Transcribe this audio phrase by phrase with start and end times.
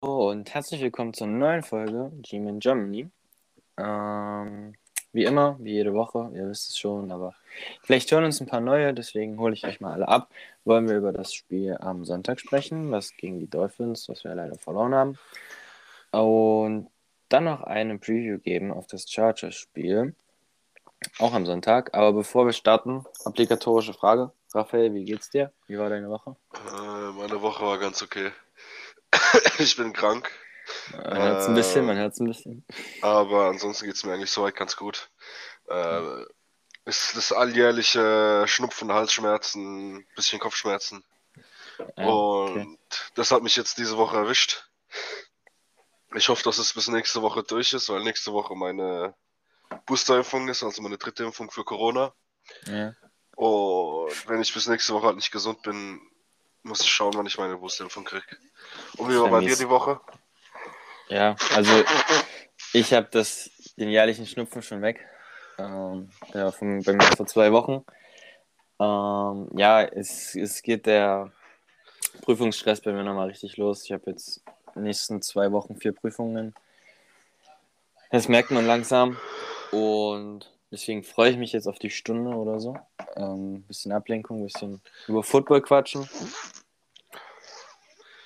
[0.00, 3.08] und herzlich willkommen zur neuen Folge Gym in Germany.
[3.76, 4.74] Ähm,
[5.12, 7.34] wie immer, wie jede Woche, ihr wisst es schon, aber
[7.82, 10.30] vielleicht hören uns ein paar neue, deswegen hole ich euch mal alle ab.
[10.64, 14.56] Wollen wir über das Spiel am Sonntag sprechen, was gegen die Dolphins, was wir leider
[14.56, 15.18] verloren haben.
[16.12, 16.88] Und
[17.28, 20.14] dann noch eine Preview geben auf das Chargers-Spiel,
[21.18, 21.94] auch am Sonntag.
[21.94, 24.30] Aber bevor wir starten, obligatorische Frage.
[24.54, 25.52] Raphael, wie geht's dir?
[25.66, 26.36] Wie war deine Woche?
[26.54, 28.30] Äh, meine Woche war ganz okay.
[29.58, 30.30] ich bin krank.
[30.92, 32.64] Man hört es ein bisschen, man hört es ein bisschen.
[33.02, 35.10] Aber ansonsten geht es mir eigentlich soweit ganz gut.
[35.68, 36.24] Äh,
[36.84, 41.04] ist das alljährliche Schnupfen, Halsschmerzen, bisschen Kopfschmerzen.
[41.96, 42.78] Und okay.
[43.14, 44.68] das hat mich jetzt diese Woche erwischt.
[46.14, 49.14] Ich hoffe, dass es bis nächste Woche durch ist, weil nächste Woche meine
[49.86, 52.14] Boosterimpfung ist, also meine dritte Impfung für Corona.
[52.66, 52.94] Ja.
[53.36, 56.00] Und wenn ich bis nächste Woche halt nicht gesund bin,
[56.62, 58.24] muss ich schauen, wann ich meine Boosterimpfung kriege.
[58.96, 60.00] Und wie war bei dir die Woche?
[61.08, 61.84] ja, also
[62.72, 65.06] ich habe das den jährlichen Schnupfen schon weg.
[65.58, 67.84] Ähm, der war von, bei mir vor zwei Wochen.
[68.80, 71.32] Ähm, ja, es, es geht der
[72.22, 73.84] Prüfungsstress bei mir nochmal richtig los.
[73.84, 74.42] Ich habe jetzt
[74.74, 76.54] die nächsten zwei Wochen vier Prüfungen.
[78.10, 79.16] Das merkt man langsam.
[79.72, 82.76] Und deswegen freue ich mich jetzt auf die Stunde oder so.
[83.16, 86.08] Ähm, bisschen Ablenkung, bisschen über Football quatschen.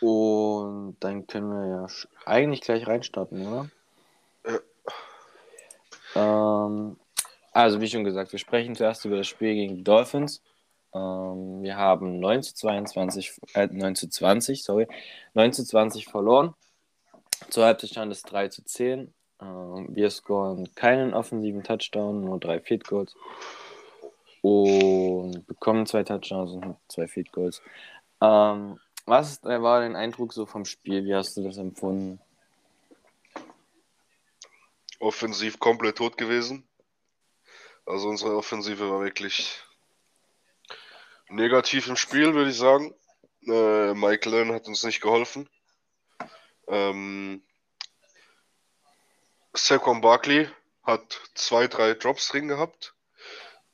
[0.01, 1.87] Und dann können wir ja
[2.27, 3.71] eigentlich gleich reinstarten, oder?
[6.15, 6.97] Ähm,
[7.53, 10.43] also, wie schon gesagt, wir sprechen zuerst über das Spiel gegen die Dolphins.
[10.95, 14.89] Ähm, wir haben 9 zu 22, äh, 9 zu 20, sorry,
[15.34, 16.55] 9 zu 20 verloren.
[17.51, 19.12] Zur Halbzeit stand es 3 zu 10.
[19.43, 23.15] Ähm, wir scoren keinen offensiven Touchdown, nur drei Field Goals.
[24.41, 27.61] Und bekommen zwei Touchdowns und zwei Field Goals.
[28.21, 31.05] Ähm, was war dein Eindruck so vom Spiel?
[31.05, 32.21] Wie hast du das empfunden?
[35.03, 36.67] offensiv komplett tot gewesen.
[37.84, 39.61] Also unsere Offensive war wirklich
[41.28, 42.95] negativ im Spiel, würde ich sagen.
[43.47, 45.49] Äh, Mike Lennon hat uns nicht geholfen.
[46.69, 47.43] Ähm,
[49.55, 50.49] Saquon Barkley
[50.83, 52.95] hat zwei, drei Drops drin gehabt.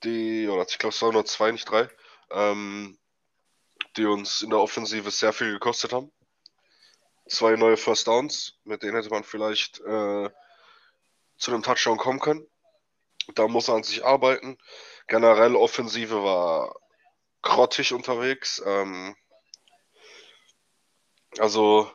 [0.05, 1.89] Die, oder ich glaube es waren nur zwei, nicht drei,
[2.31, 2.99] ähm,
[3.97, 6.13] die uns in der Offensive sehr viel gekostet haben.
[7.29, 10.31] Zwei neue First Downs, mit denen hätte man vielleicht äh,
[11.37, 12.47] zu einem Touchdown kommen können.
[13.35, 14.59] Da muss er an sich arbeiten.
[15.07, 16.75] Generell Offensive war
[17.43, 18.63] grottig unterwegs.
[18.65, 19.17] Ähm,
[21.39, 21.91] also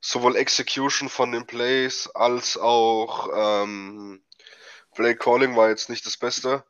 [0.00, 4.22] sowohl Execution von den Plays als auch ähm,
[4.94, 6.64] Play Calling war jetzt nicht das Beste.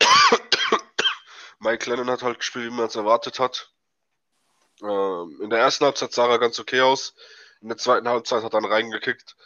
[1.58, 3.72] Mike Lennon hat halt gespielt, wie man es erwartet hat.
[4.82, 7.14] Ähm, in der ersten Halbzeit sah er ganz okay aus.
[7.60, 9.36] In der zweiten Halbzeit hat er dann reingekickt,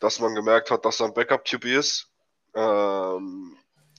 [0.00, 2.10] dass man gemerkt hat, dass er ein Backup-QB ist.
[2.54, 3.56] Ähm,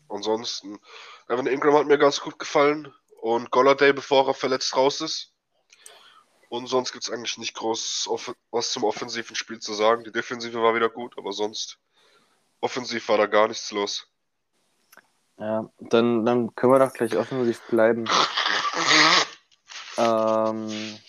[0.10, 0.80] ansonsten,
[1.28, 2.94] Evan Ingram hat mir ganz gut gefallen.
[3.22, 5.33] Und Golladay, bevor er verletzt raus ist.
[6.54, 8.08] Und sonst gibt es eigentlich nicht groß
[8.52, 10.04] was zum offensiven Spiel zu sagen.
[10.04, 11.80] Die Defensive war wieder gut, aber sonst
[12.62, 14.08] offensiv war da gar nichts los.
[15.40, 18.06] Ja, dann, dann können wir doch gleich offensiv bleiben.
[19.98, 21.00] Ähm,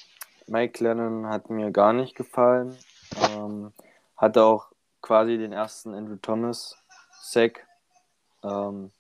[0.47, 2.78] Mike Lennon hat mir gar nicht gefallen.
[3.28, 3.75] Ähm,
[4.16, 4.69] hatte auch
[5.03, 6.75] quasi den ersten Andrew Thomas
[7.21, 7.66] Sack
[8.43, 8.91] ähm,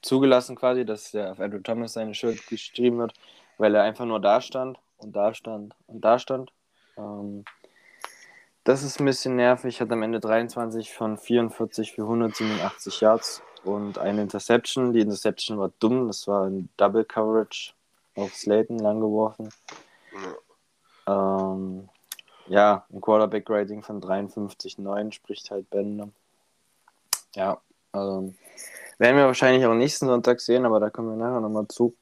[0.00, 3.14] zugelassen, quasi, dass der auf Andrew Thomas seine Schuld geschrieben wird,
[3.56, 6.52] weil er einfach nur da stand und da stand und da stand.
[6.96, 7.44] Ähm,
[8.64, 9.80] das ist ein bisschen nervig.
[9.80, 14.92] Hat am Ende 23 von 44 für 187 Yards und eine Interception.
[14.92, 16.06] Die Interception war dumm.
[16.06, 17.72] Das war ein Double Coverage
[18.14, 19.48] auf Slayton lang geworfen.
[21.06, 21.52] Ja.
[21.52, 21.88] Ähm,
[22.46, 26.10] ja, ein Quarterback-Rating von 53,9 spricht halt Bände.
[27.34, 27.60] Ja,
[27.94, 28.34] ähm,
[28.98, 31.94] werden wir wahrscheinlich auch nächsten Sonntag sehen, aber da kommen wir nachher nochmal zu.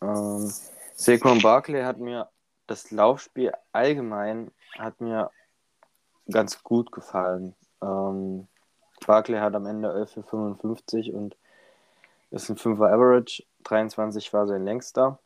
[0.00, 0.52] Ähm,
[0.94, 2.28] Saquon Barkley hat mir
[2.66, 5.30] das Laufspiel allgemein hat mir
[6.30, 7.54] ganz gut gefallen.
[7.82, 8.48] Ähm,
[9.06, 11.36] Barkley hat am Ende 11 für 55 und
[12.30, 13.44] ist ein 5er Average.
[13.64, 15.18] 23 war sein längster.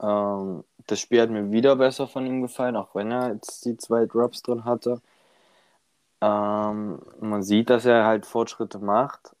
[0.00, 3.76] Ähm, das Spiel hat mir wieder besser von ihm gefallen, auch wenn er jetzt die
[3.76, 5.00] zwei Drops drin hatte.
[6.20, 9.34] Ähm, man sieht, dass er halt Fortschritte macht,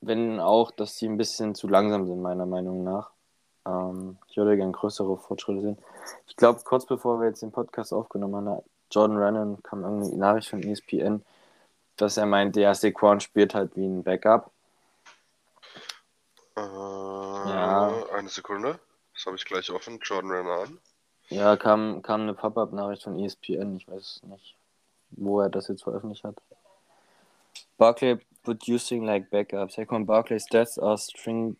[0.00, 3.10] wenn auch, dass sie ein bisschen zu langsam sind, meiner Meinung nach.
[3.66, 5.78] Ähm, ich würde gerne größere Fortschritte sehen.
[6.26, 10.48] Ich glaube, kurz bevor wir jetzt den Podcast aufgenommen haben, Jordan Rennan kam irgendeine Nachricht
[10.48, 11.24] von ESPN,
[11.96, 14.50] dass er meinte, ja, Saquon spielt halt wie ein Backup.
[16.56, 17.92] Äh, Ja.
[18.14, 18.78] Eine Sekunde.
[19.14, 19.98] Das habe ich gleich offen.
[20.02, 20.78] Jordan Renner an.
[21.28, 24.56] Ja, kam, kam eine Pop-Up-Nachricht von ESPN, ich weiß nicht,
[25.10, 26.36] wo er das jetzt veröffentlicht hat.
[27.78, 29.72] Barclay producing like backup.
[29.72, 31.56] Saquon Barclay's deaths are string,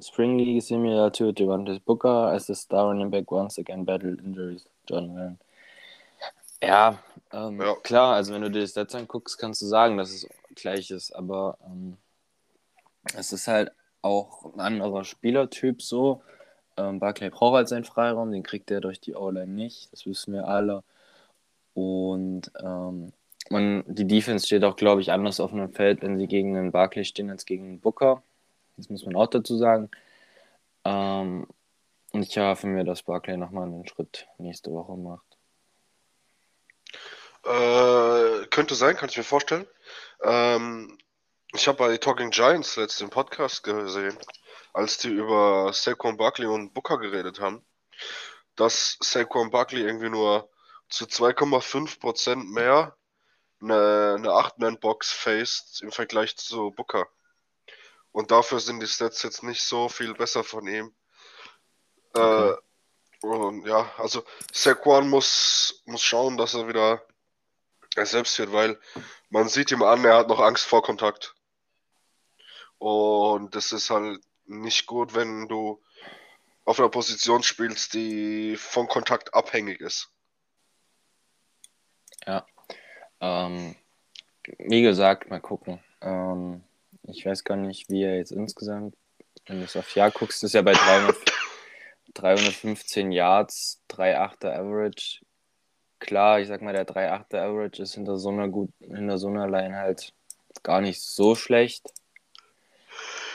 [0.00, 4.66] springly similar to Devontae Booker as the star running back once again battled injuries.
[4.88, 5.38] John Allen.
[6.62, 6.98] Ja,
[7.32, 10.28] ähm, ja, klar, also wenn du dir das Stats anguckst, kannst du sagen, dass es
[10.54, 11.96] gleich ist, aber ähm,
[13.14, 13.72] es ist halt
[14.02, 16.22] auch ein anderer Spielertyp so.
[16.76, 20.32] Ähm, Barclay braucht halt seinen Freiraum, den kriegt er durch die O-Line nicht, das wissen
[20.32, 20.82] wir alle.
[21.74, 23.12] Und ähm,
[23.50, 26.72] man, die Defense steht auch, glaube ich, anders auf einem Feld, wenn sie gegen einen
[26.72, 28.22] Barclay stehen als gegen einen Booker.
[28.76, 29.90] Das muss man auch dazu sagen.
[30.84, 31.46] Ähm,
[32.12, 35.36] und ich hoffe mir, dass Barclay nochmal einen Schritt nächste Woche macht.
[37.44, 39.66] Äh, könnte sein, kann ich mir vorstellen.
[40.22, 40.98] Ähm,
[41.52, 44.18] ich habe bei Talking Giants letzten Podcast gesehen,
[44.72, 47.64] als die über Saquon Barkley und Booker geredet haben,
[48.56, 50.50] dass Saquon Barkley irgendwie nur
[50.88, 52.96] zu 2,5% mehr
[53.60, 57.06] eine, eine 8-Man-Box faced im Vergleich zu Booker.
[58.16, 60.90] Und dafür sind die Stats jetzt nicht so viel besser von ihm.
[62.14, 62.54] Okay.
[63.20, 67.06] Äh, und ja, also Saquon muss, muss schauen, dass er wieder
[67.94, 68.80] er selbst wird, weil
[69.28, 71.34] man sieht ihm an, er hat noch Angst vor Kontakt.
[72.78, 75.82] Und das ist halt nicht gut, wenn du
[76.64, 80.10] auf einer Position spielst, die von Kontakt abhängig ist.
[82.24, 82.46] Ja.
[83.20, 83.76] Ähm,
[84.56, 85.84] wie gesagt, mal gucken.
[86.00, 86.64] Ähm,
[87.08, 88.94] ich weiß gar nicht, wie er jetzt insgesamt,
[89.46, 91.16] wenn du es auf Jahr guckst, ist er bei 300,
[92.14, 95.20] 315 Yards, 3,8er Average.
[95.98, 99.48] Klar, ich sag mal, der 3,8er Average ist hinter so einer gut, hinter so einer
[99.48, 100.12] Line halt
[100.62, 101.86] gar nicht so schlecht.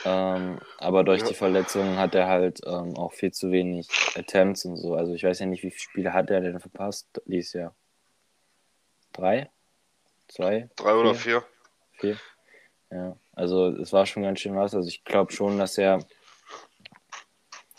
[0.04, 1.28] Ähm, aber durch ja.
[1.28, 4.94] die Verletzungen hat er halt ähm, auch viel zu wenig Attempts und so.
[4.94, 7.74] Also ich weiß ja nicht, wie viele Spiele hat er denn verpasst dieses Jahr?
[9.12, 9.50] Drei?
[10.28, 10.68] Zwei?
[10.76, 11.44] Drei oder vier?
[11.98, 12.16] Vier.
[12.92, 14.74] Ja, also es war schon ganz schön was.
[14.74, 16.04] Also ich glaube schon, dass er,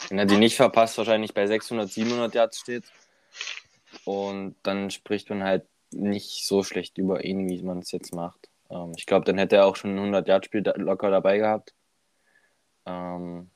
[0.09, 2.85] wenn er die nicht verpasst, wahrscheinlich bei 600, 700 Yards steht.
[4.05, 8.49] Und dann spricht man halt nicht so schlecht über ihn, wie man es jetzt macht.
[8.71, 11.73] Ähm, ich glaube, dann hätte er auch schon ein 100-Yard-Spiel locker dabei gehabt.
[12.87, 13.51] Ähm,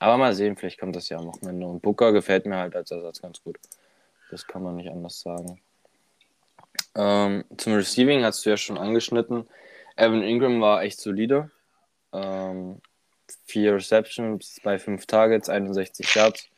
[0.00, 1.66] aber mal sehen, vielleicht kommt das ja am Wochenende.
[1.66, 3.58] Und Booker gefällt mir halt als Ersatz ganz gut.
[4.30, 5.60] Das kann man nicht anders sagen.
[6.96, 9.48] Ähm, zum Receiving hast du ja schon angeschnitten.
[9.96, 11.50] Evan Ingram war echt solide.
[12.12, 12.80] Ähm,
[13.44, 16.48] vier Receptions bei fünf Targets, 61 Yards.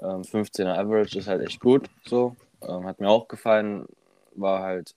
[0.00, 1.88] Ähm, 15er Average ist halt echt gut.
[2.04, 2.36] So.
[2.62, 3.86] Ähm, hat mir auch gefallen.
[4.32, 4.94] War halt,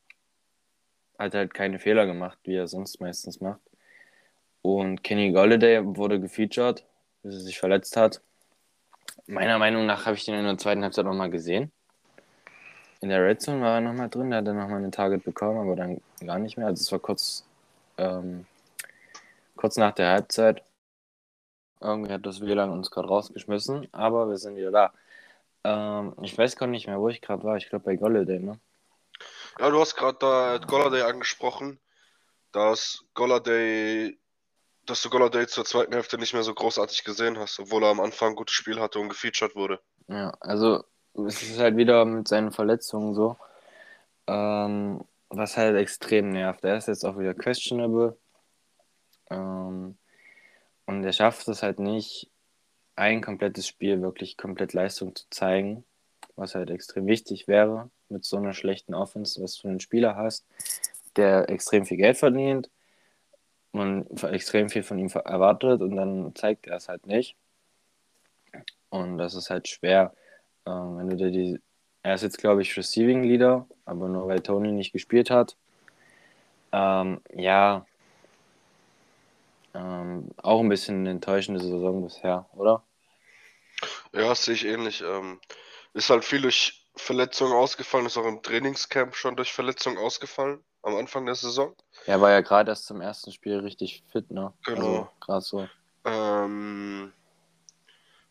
[1.17, 3.61] hat halt keine Fehler gemacht, wie er sonst meistens macht.
[4.61, 6.85] Und Kenny Golladay wurde gefeatured,
[7.23, 8.21] bis er sich verletzt hat.
[9.27, 11.71] Meiner Meinung nach habe ich den in der zweiten Halbzeit nochmal gesehen.
[13.01, 15.59] In der Red Zone war er nochmal drin, da hat er nochmal ein Target bekommen,
[15.59, 16.67] aber dann gar nicht mehr.
[16.67, 17.45] Also es war kurz,
[17.99, 18.45] ähm,
[19.55, 20.63] kurz nach der Halbzeit.
[21.81, 24.93] Irgendwie hat das WLAN uns gerade rausgeschmissen, aber wir sind wieder da.
[25.63, 27.57] Ähm, ich weiß gar nicht mehr, wo ich gerade war.
[27.57, 28.59] Ich glaube bei Golladay, ne?
[29.59, 31.79] Ja, du hast gerade da Golladay angesprochen,
[32.51, 34.17] dass Golladay
[34.89, 37.99] dass du Golladay zur zweiten Hälfte nicht mehr so großartig gesehen hast, obwohl er am
[37.99, 39.79] Anfang ein gutes Spiel hatte und gefeatured wurde.
[40.07, 43.37] Ja, also es ist halt wieder mit seinen Verletzungen so,
[44.27, 46.63] ähm, was halt extrem nervt.
[46.63, 48.17] Er ist jetzt auch wieder questionable
[49.29, 49.97] ähm,
[50.85, 52.29] und er schafft es halt nicht,
[52.95, 55.85] ein komplettes Spiel wirklich komplett Leistung zu zeigen,
[56.35, 60.45] was halt extrem wichtig wäre mit so einer schlechten Offense, was du einen Spieler hast,
[61.15, 62.69] der extrem viel Geld verdient
[63.71, 67.35] man extrem viel von ihm erwartet und dann zeigt er es halt nicht.
[68.89, 70.13] Und das ist halt schwer,
[70.65, 71.59] ähm, wenn du dir die.
[72.09, 75.55] Er ist jetzt, glaube ich, Receiving Leader, aber nur weil Tony nicht gespielt hat.
[76.71, 77.85] Ähm, ja.
[79.75, 82.81] Ähm, auch ein bisschen eine enttäuschende Saison bisher, oder?
[84.11, 85.03] Ja, sehe ich ähnlich.
[85.03, 85.39] Ähm,
[85.93, 90.95] ist halt viel durch Verletzungen ausgefallen, ist auch im Trainingscamp schon durch Verletzungen ausgefallen am
[90.95, 91.75] Anfang der Saison.
[92.07, 94.51] Er war ja gerade erst zum ersten Spiel richtig fit, ne?
[94.65, 95.11] Genau.
[95.27, 96.09] Also, so.
[96.09, 97.13] Ähm,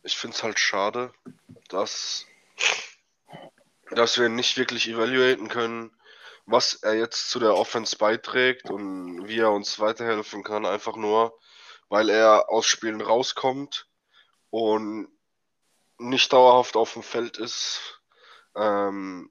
[0.03, 1.13] ich finde es halt schade,
[1.69, 2.27] dass,
[3.91, 5.99] dass wir nicht wirklich evaluaten können,
[6.47, 11.39] was er jetzt zu der Offense beiträgt und wie er uns weiterhelfen kann, einfach nur,
[11.89, 13.87] weil er aus Spielen rauskommt
[14.51, 15.09] und
[15.99, 18.01] nicht dauerhaft auf dem Feld ist.
[18.57, 19.31] Ähm,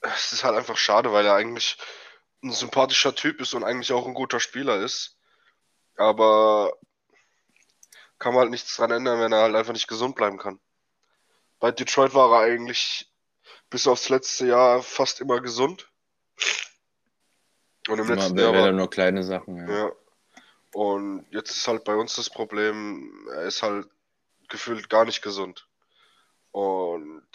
[0.00, 1.76] es ist halt einfach schade, weil er eigentlich
[2.42, 5.18] ein sympathischer Typ ist und eigentlich auch ein guter Spieler ist.
[5.96, 6.72] Aber
[8.18, 10.60] kann man halt nichts dran ändern, wenn er halt einfach nicht gesund bleiben kann.
[11.58, 13.09] Bei Detroit war er eigentlich
[13.70, 15.88] bis aufs letzte Jahr fast immer gesund.
[17.88, 19.56] Und im letzten Jahr war nur kleine Sachen.
[19.68, 19.86] Ja.
[19.86, 19.92] ja.
[20.72, 23.88] Und jetzt ist halt bei uns das Problem, er ist halt
[24.48, 25.66] gefühlt gar nicht gesund.
[26.52, 27.26] Und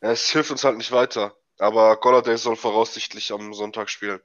[0.00, 1.36] es hilft uns halt nicht weiter.
[1.58, 4.20] Aber Golladay soll voraussichtlich am Sonntag spielen.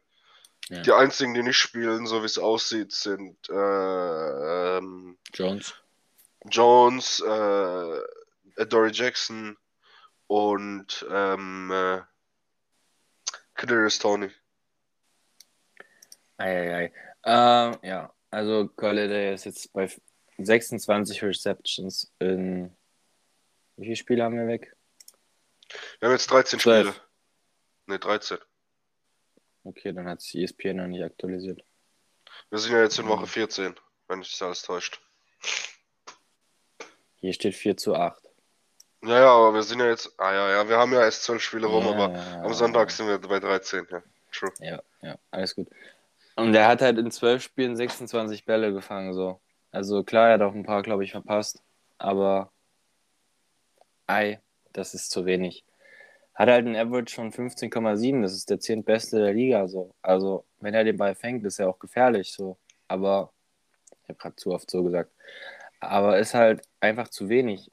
[0.70, 0.82] Ja.
[0.82, 5.74] Die einzigen, die nicht spielen, so wie es aussieht, sind äh, ähm, Jones.
[6.46, 9.58] Jones, äh, Dory Jackson
[10.27, 12.01] und ähm, äh,
[13.53, 14.29] Kadarius Tony.
[16.38, 16.94] Eieiei.
[17.24, 19.89] Ähm, ja, also Golladay ist jetzt bei
[20.38, 22.75] 26 Receptions in.
[23.77, 24.75] Wie viele Spiele haben wir weg?
[26.00, 26.88] Wir haben jetzt 13 12.
[26.88, 27.05] Spiele.
[27.88, 28.38] Ne, 13.
[29.63, 31.63] Okay, dann hat sich ESPN noch nicht aktualisiert.
[32.50, 33.75] Wir sind ja jetzt in Woche 14,
[34.08, 35.01] wenn mich das alles täuscht.
[37.15, 38.25] Hier steht 4 zu 8.
[39.05, 40.13] Ja, ja, aber wir sind ja jetzt.
[40.17, 42.91] Ah ja, ja, wir haben ja erst 12 Spiele rum, ja, aber ja, am Sonntag
[42.91, 44.01] sind wir bei 13, ja.
[44.31, 44.51] True.
[44.59, 45.67] Ja, ja, alles gut.
[46.35, 49.39] Und er hat halt in 12 Spielen 26 Bälle gefangen, so.
[49.71, 51.62] Also klar, er hat auch ein paar, glaube ich, verpasst,
[51.97, 52.51] aber
[54.07, 54.39] ei,
[54.74, 55.65] das ist zu wenig
[56.35, 58.21] hat halt ein Average von 15,7.
[58.21, 59.67] Das ist der zehntbeste der Liga.
[59.67, 59.95] So.
[60.01, 62.33] Also, wenn er den Ball fängt, ist er auch gefährlich.
[62.33, 62.57] So.
[62.88, 63.31] Aber,
[64.03, 65.12] ich habe gerade zu oft so gesagt.
[65.79, 67.71] Aber ist halt einfach zu wenig.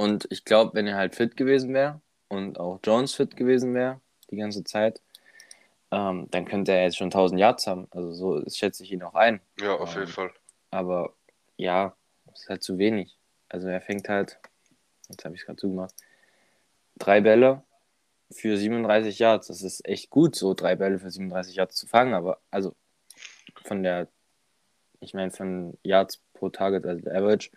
[0.00, 4.00] Und ich glaube, wenn er halt fit gewesen wäre und auch Jones fit gewesen wäre,
[4.30, 5.02] die ganze Zeit,
[5.90, 7.86] ähm, dann könnte er jetzt schon 1000 Yards haben.
[7.90, 9.40] Also, so schätze ich ihn auch ein.
[9.60, 10.30] Ja, auf jeden ähm, Fall.
[10.70, 11.12] Aber
[11.58, 11.94] ja,
[12.32, 13.18] ist halt zu wenig.
[13.50, 14.38] Also, er fängt halt,
[15.10, 15.94] jetzt habe ich es gerade zugemacht
[16.98, 17.62] drei Bälle
[18.30, 19.48] für 37 Yards.
[19.48, 22.74] Das ist echt gut, so drei Bälle für 37 Yards zu fangen, aber also
[23.64, 24.08] von der,
[25.00, 27.50] ich meine von Yards pro Target, also der Average.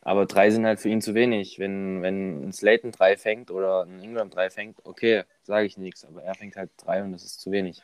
[0.00, 1.58] Aber drei sind halt für ihn zu wenig.
[1.58, 6.04] Wenn, wenn ein Slayton drei fängt oder ein Ingram drei fängt, okay, sage ich nichts,
[6.04, 7.82] aber er fängt halt drei und das ist zu wenig.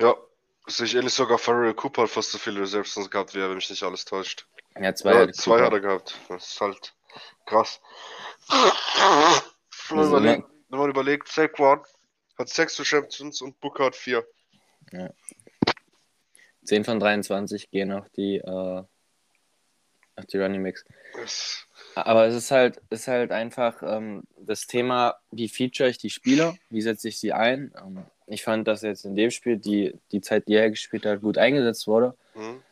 [0.00, 0.14] Ja,
[0.66, 3.56] sehe ich ehrlich sogar Farrell Cooper hat fast so viele Receptions gehabt, wie er, wenn
[3.56, 4.46] mich nicht alles täuscht.
[4.80, 6.14] Ja, zwei, ja, zwei hat er gehabt.
[6.28, 6.94] Das ist halt
[7.46, 7.80] krass.
[9.88, 11.80] Wenn man, überlegt, wenn man überlegt, Saquon
[12.38, 14.24] hat 6 Receptions und Booker hat 4.
[14.92, 15.10] Ja.
[16.64, 18.82] 10 von 23 gehen auf die, äh,
[20.18, 20.84] auf die Running Mix.
[21.94, 26.54] Aber es ist halt, ist halt einfach ähm, das Thema, wie feature ich die Spieler,
[26.70, 27.72] wie setze ich sie ein.
[27.76, 31.20] Ähm, ich fand, dass jetzt in dem Spiel die, die Zeit, die er gespielt hat,
[31.20, 32.14] gut eingesetzt wurde.
[32.34, 32.62] Mhm.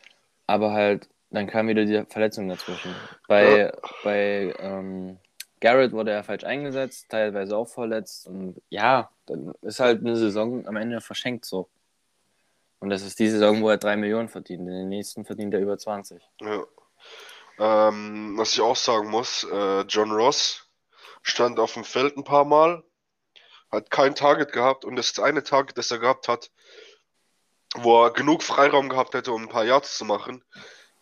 [0.45, 2.95] Aber halt, dann kam wieder die Verletzung dazwischen.
[3.27, 3.71] Bei, ja.
[4.03, 5.17] bei ähm,
[5.59, 8.27] Garrett wurde er falsch eingesetzt, teilweise auch verletzt.
[8.27, 11.67] Und ja, dann ist halt eine Saison am Ende verschenkt so.
[12.79, 14.61] Und das ist die Saison, wo er 3 Millionen verdient.
[14.61, 16.21] In den nächsten verdient er über 20.
[16.41, 16.63] Ja.
[17.59, 20.67] Ähm, was ich auch sagen muss, äh, John Ross
[21.23, 22.83] stand auf dem Feld ein paar Mal,
[23.71, 26.51] hat kein Target gehabt und das eine Target, das er gehabt hat,
[27.75, 30.43] wo er genug Freiraum gehabt hätte, um ein paar Yards zu machen,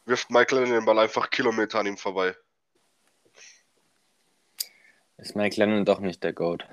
[0.05, 2.35] wirft Michael den Ball einfach Kilometer an ihm vorbei.
[5.17, 6.65] Ist Mike Lennon doch nicht der Goat?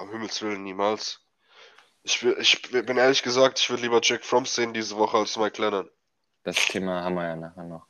[0.00, 1.20] Um Himmels Willen, niemals.
[2.02, 5.36] Ich, will, ich bin ehrlich gesagt, ich würde lieber Jack Fromm sehen diese Woche als
[5.36, 5.90] Mike Lennon.
[6.44, 7.89] Das Thema haben wir ja nachher noch.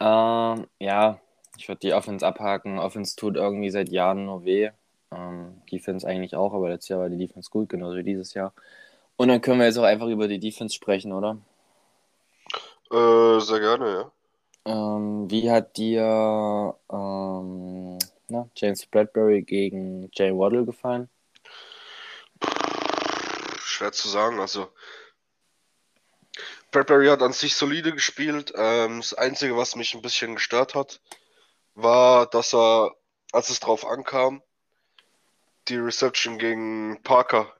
[0.00, 1.20] Ähm, ja,
[1.56, 2.78] ich würde die Offense abhaken.
[2.78, 4.70] Offense tut irgendwie seit Jahren nur weh.
[5.12, 8.52] Ähm, Defense eigentlich auch, aber letztes Jahr war die Defense gut, genauso wie dieses Jahr.
[9.16, 11.38] Und dann können wir jetzt auch einfach über die Defense sprechen, oder?
[12.90, 14.12] Äh, sehr gerne, ja.
[14.66, 17.98] Ähm, wie hat dir ähm,
[18.28, 21.08] na, James Bradbury gegen Jay Waddle gefallen?
[23.60, 24.40] Schwer zu sagen.
[24.40, 24.68] Also
[26.76, 28.52] Bradbury hat an sich solide gespielt.
[28.54, 31.00] Ähm, das Einzige, was mich ein bisschen gestört hat,
[31.74, 32.94] war, dass er,
[33.32, 34.42] als es drauf ankam,
[35.68, 37.50] die Reception gegen Parker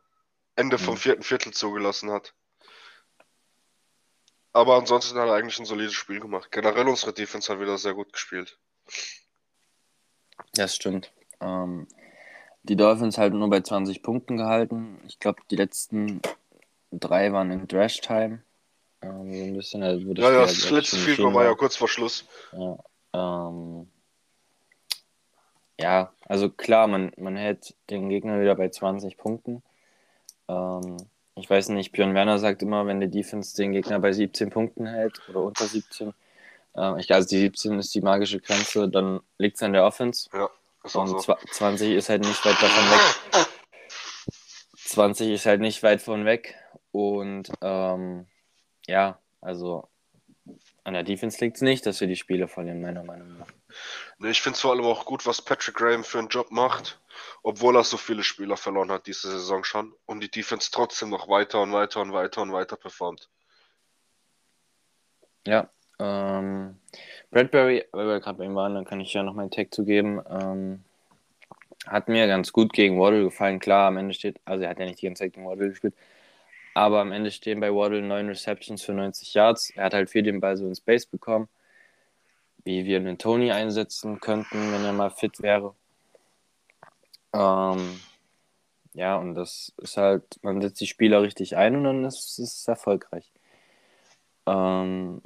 [0.54, 0.98] Ende vom mhm.
[0.98, 2.34] vierten Viertel zugelassen hat.
[4.52, 6.52] Aber ansonsten hat er eigentlich ein solides Spiel gemacht.
[6.52, 8.58] Generell unsere Defense hat wieder sehr gut gespielt.
[10.52, 11.10] Das stimmt.
[11.40, 11.88] Ähm,
[12.64, 15.00] die Dolphins halt nur bei 20 Punkten gehalten.
[15.06, 16.20] Ich glaube, die letzten
[16.92, 18.42] drei waren in Trash Time.
[19.06, 22.24] Ähm, so ein bisschen, also ja, ja, das, letzte Field war ja kurz vor Schluss.
[22.52, 22.78] Ja,
[23.12, 23.88] ähm,
[25.78, 29.62] ja, also klar, man, man hält den Gegner wieder bei 20 Punkten.
[30.48, 30.96] Ähm,
[31.34, 34.86] ich weiß nicht, Björn Werner sagt immer, wenn die Defense den Gegner bei 17 Punkten
[34.86, 36.14] hält oder unter 17,
[36.76, 40.30] äh, ich, also die 17 ist die magische Grenze, dann liegt es an der Offense.
[40.32, 40.48] Ja,
[40.82, 41.36] ist Und so.
[41.52, 43.46] 20 ist halt nicht weit davon weg.
[44.86, 46.54] 20 ist halt nicht weit von weg.
[46.90, 48.26] Und ähm,
[48.86, 49.88] ja, also
[50.84, 53.48] an der Defense liegt es nicht, dass wir die Spiele verlieren, meiner Meinung nach.
[54.18, 57.00] Ne, ich finde es vor allem auch gut, was Patrick Graham für einen Job macht,
[57.42, 61.28] obwohl er so viele Spieler verloren hat diese Saison schon und die Defense trotzdem noch
[61.28, 63.28] weiter und weiter und weiter und weiter performt.
[65.46, 66.78] Ja, ähm,
[67.30, 70.20] Bradbury, weil wir gerade bei ihm waren, dann kann ich ja noch meinen Tag zugeben.
[70.28, 70.84] Ähm,
[71.86, 73.60] hat mir ganz gut gegen Waddle gefallen.
[73.60, 75.94] Klar, am Ende steht, also er hat ja nicht die ganze Zeit gegen Waddle gespielt,
[76.76, 79.70] aber am Ende stehen bei Waddle neun Receptions für 90 Yards.
[79.70, 81.48] Er hat halt viel den Ball so in Space bekommen,
[82.64, 85.74] wie wir einen Tony einsetzen könnten, wenn er mal fit wäre.
[87.32, 87.98] Ähm,
[88.92, 92.68] ja, und das ist halt, man setzt die Spieler richtig ein und dann ist es
[92.68, 93.32] erfolgreich.
[94.44, 95.22] Ähm,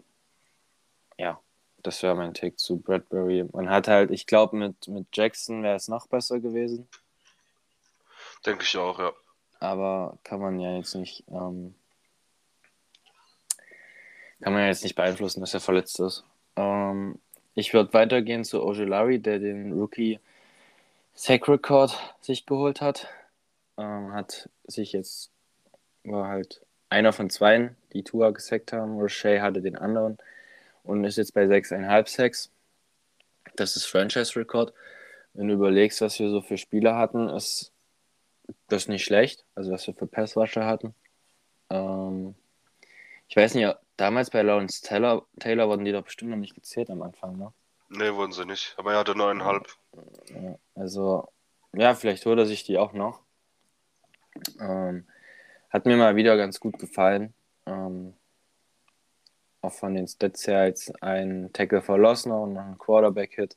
[1.18, 1.40] ja,
[1.78, 3.48] das wäre mein Take zu Bradbury.
[3.52, 6.88] Man hat halt, ich glaube, mit, mit Jackson wäre es noch besser gewesen.
[8.46, 9.12] Denke ich auch, ja.
[9.60, 11.74] Aber kann man ja jetzt nicht, ähm,
[14.40, 16.24] kann man ja jetzt nicht beeinflussen, dass er verletzt ist.
[16.56, 17.18] Ähm,
[17.54, 20.18] ich würde weitergehen zu Ojulari, der den Rookie
[21.14, 23.08] Sack Record sich geholt hat.
[23.76, 25.30] Ähm, hat sich jetzt,
[26.04, 28.98] war halt einer von zwei, die Tua gesackt haben.
[28.98, 30.16] Roche hatte den anderen
[30.84, 32.50] und ist jetzt bei 6,5 Sacks.
[33.56, 34.72] Das ist Franchise-Rekord.
[35.34, 37.72] Wenn du überlegst, was wir so für Spieler hatten, ist
[38.72, 39.44] das nicht schlecht.
[39.54, 40.94] Also was wir für Passwasher hatten.
[41.70, 42.34] Ähm,
[43.28, 46.90] ich weiß nicht, damals bei Lawrence Taylor, Taylor wurden die doch bestimmt noch nicht gezählt
[46.90, 47.52] am Anfang, ne?
[47.88, 48.74] Ne, wurden sie nicht.
[48.76, 49.66] Aber er hatte neuneinhalb.
[50.74, 51.28] Also,
[51.72, 53.20] ja, vielleicht holt er sich die auch noch.
[54.60, 55.06] Ähm,
[55.70, 57.34] hat mir mal wieder ganz gut gefallen.
[57.66, 58.14] Ähm,
[59.60, 63.56] auch von den Stats her jetzt ein Tackle verlossen und noch ein Quarterback-Hit.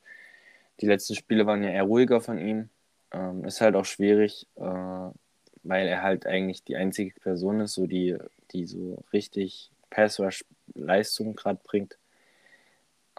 [0.81, 2.69] Die letzten Spiele waren ja eher ruhiger von ihm.
[3.13, 7.87] Ähm, ist halt auch schwierig, äh, weil er halt eigentlich die einzige Person ist, so
[7.87, 8.17] die,
[8.51, 11.97] die so richtig Pass-Rush-Leistung gerade bringt.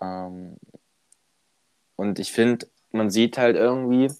[0.00, 0.56] Ähm,
[1.96, 4.10] und ich finde, man sieht halt irgendwie,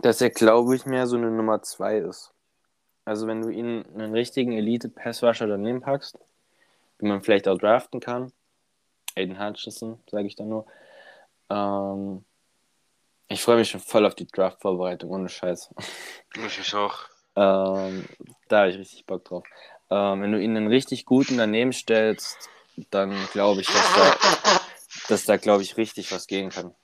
[0.00, 2.32] dass er, glaube ich, mehr so eine Nummer 2 ist.
[3.04, 6.18] Also wenn du ihn einen richtigen Elite-Passrusher daneben packst,
[6.98, 8.32] wie man vielleicht auch draften kann.
[9.16, 10.66] Aiden Hutchinson, sage ich dann nur.
[11.50, 12.24] Ähm,
[13.28, 15.74] ich freue mich schon voll auf die Draft-Vorbereitung, ohne Scheiß.
[16.34, 17.00] Ich auch.
[17.36, 18.04] Ähm,
[18.48, 19.44] da habe ich richtig Bock drauf.
[19.90, 22.48] Ähm, wenn du ihn einen richtig guten daneben stellst,
[22.90, 24.60] dann glaube ich, dass da,
[25.08, 26.74] dass da glaube ich, richtig was gehen kann.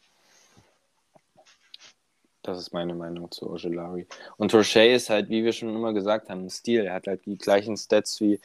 [2.42, 4.06] Das ist meine Meinung zu Ojelari.
[4.36, 6.84] Und Roche ist halt, wie wir schon immer gesagt haben, ein Stil.
[6.84, 8.38] Er hat halt die gleichen Stats wie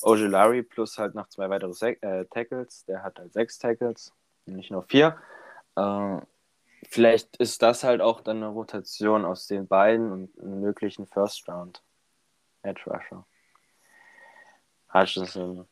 [0.00, 2.86] Ojelari plus halt noch zwei weitere Se äh, Tackles.
[2.86, 4.12] Der hat halt sechs Tackles,
[4.46, 5.18] nicht nur vier.
[5.76, 6.20] Äh,
[6.88, 11.48] vielleicht ist das halt auch dann eine Rotation aus den beiden und einen möglichen First
[11.48, 11.82] Round
[12.62, 13.26] Edge Rusher.
[14.92, 15.66] Hutchinson,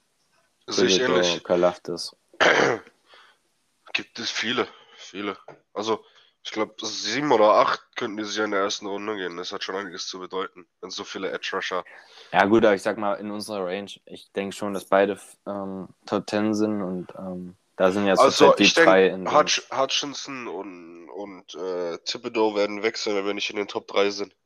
[0.66, 1.44] ähnlich.
[1.44, 2.16] Kalaftis.
[3.92, 5.36] Gibt es viele, viele.
[5.74, 6.04] Also
[6.42, 9.36] ich glaube, sieben oder acht könnten die sich in der ersten Runde gehen.
[9.36, 11.84] Das hat schon einiges zu bedeuten, wenn so viele Edge Rusher.
[12.32, 15.88] Ja, gut, aber ich sag mal, in unserer Range, ich denke schon, dass beide ähm,
[16.06, 19.06] Top Ten sind und ähm, da sind ja also die ich drei.
[19.06, 23.88] in Hutch, Hutchinson und, und äh, Thibodeau werden wechseln, wenn wir nicht in den Top
[23.88, 24.36] 3 sind.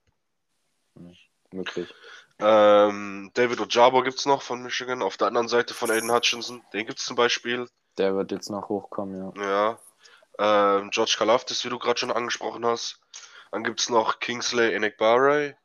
[0.95, 1.17] Hm,
[1.51, 1.93] möglich.
[2.39, 6.63] Ähm, David Ojabo gibt es noch von Michigan, auf der anderen Seite von Aiden Hutchinson.
[6.73, 7.69] Den gibt es zum Beispiel.
[7.99, 9.79] Der wird jetzt noch hochkommen, ja.
[10.39, 13.01] Ja, ähm, George Kalafdis, wie du gerade schon angesprochen hast.
[13.51, 15.57] Dann gibt es noch Kingsley Enekbare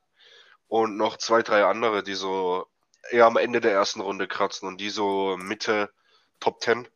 [0.67, 2.65] und noch zwei, drei andere, die so
[3.12, 5.91] eher am Ende der ersten Runde kratzen und die so Mitte
[6.39, 6.88] Top 10.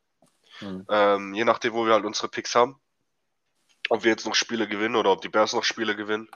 [0.64, 0.86] Mhm.
[0.90, 2.80] Ähm, je nachdem, wo wir halt unsere Picks haben.
[3.90, 6.30] Ob wir jetzt noch Spiele gewinnen oder ob die Bears noch Spiele gewinnen.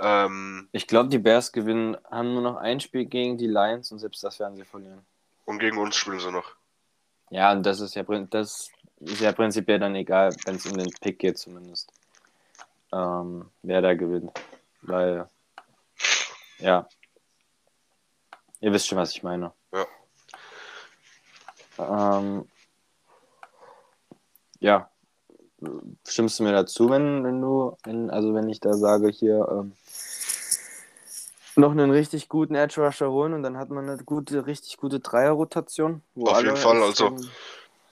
[0.00, 3.98] Ähm, ich glaube, die Bears gewinnen, haben nur noch ein Spiel gegen die Lions und
[3.98, 5.04] selbst das werden sie verlieren.
[5.44, 6.56] Und gegen uns spielen sie noch.
[7.30, 10.90] Ja, und das ist ja das ist ja prinzipiell dann egal, wenn es um den
[11.00, 11.92] Pick geht zumindest.
[12.92, 14.32] Ähm, wer da gewinnt.
[14.82, 15.28] Weil,
[16.58, 16.88] ja.
[18.60, 19.52] Ihr wisst schon, was ich meine.
[19.72, 19.86] Ja.
[21.78, 22.48] Ähm,
[24.60, 24.90] ja.
[26.06, 29.72] Stimmst du mir dazu, wenn, wenn du, wenn, also wenn ich da sage, hier ähm,
[31.56, 35.00] noch einen richtig guten Edge Rusher holen und dann hat man eine gute, richtig gute
[35.00, 36.02] Dreier-Rotation.
[36.20, 37.16] Auf jeden Fall, also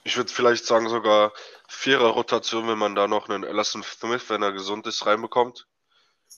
[0.04, 1.32] ich würde vielleicht sagen, sogar
[1.68, 5.66] Vierer-Rotation, wenn man da noch einen Ellison Smith, wenn er gesund ist, reinbekommt.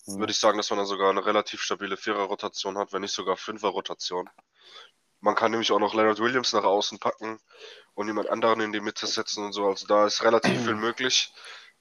[0.07, 0.21] Mhm.
[0.21, 3.37] Würde ich sagen, dass man dann sogar eine relativ stabile Vierer-Rotation hat, wenn nicht sogar
[3.37, 4.31] Fünfer-Rotation.
[5.21, 7.41] Man kann nämlich auch noch Leonard Williams nach außen packen
[7.95, 9.67] und jemand anderen in die Mitte setzen und so.
[9.67, 11.33] Also da ist relativ viel möglich.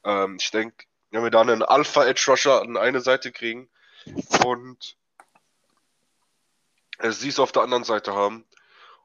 [0.04, 3.69] Ähm, ich denke, wenn wir da einen Alpha-Edge-Rusher an eine Seite kriegen
[4.45, 4.97] und
[6.97, 8.45] es sie auf der anderen Seite haben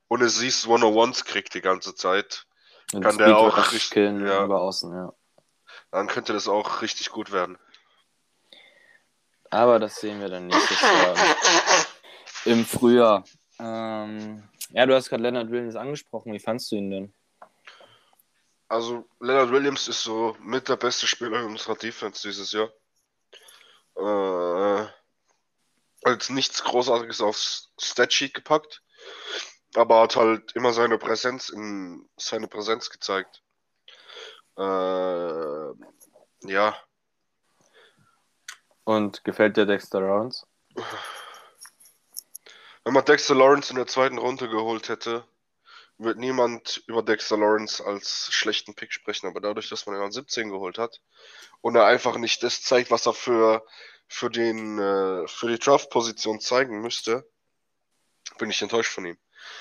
[0.09, 2.47] und es sie One-on-Ones kriegt die ganze Zeit,
[2.92, 5.12] und kann der auch richtig, ja, über außen, ja.
[5.90, 7.59] dann könnte das auch richtig gut werden.
[9.51, 11.14] Aber das sehen wir dann nächstes Jahr
[12.45, 13.25] im Frühjahr.
[13.62, 16.33] Ähm, ja, du hast gerade Leonard Williams angesprochen.
[16.33, 17.14] Wie fandst du ihn denn?
[18.68, 22.70] Also, Leonard Williams ist so mit der beste Spieler in unserer Defense dieses Jahr.
[23.96, 24.88] Äh,
[26.05, 28.83] als nichts Großartiges aufs Statsheet gepackt,
[29.75, 33.42] aber hat halt immer seine Präsenz in seine Präsenz gezeigt.
[34.57, 35.72] Äh,
[36.51, 36.77] ja.
[38.85, 40.46] Und gefällt dir Dexter Lawrence?
[42.85, 45.25] Wenn man Dexter Lawrence in der zweiten Runde geholt hätte,
[45.99, 50.11] wird niemand über Dexter Lawrence als schlechten Pick sprechen, aber dadurch, dass man ihn an
[50.11, 51.01] 17 geholt hat
[51.61, 53.64] und er einfach nicht das zeigt, was er für,
[54.09, 57.25] für, den, äh, für die Draft-Position zeigen müsste,
[58.38, 59.18] bin ich enttäuscht von ihm.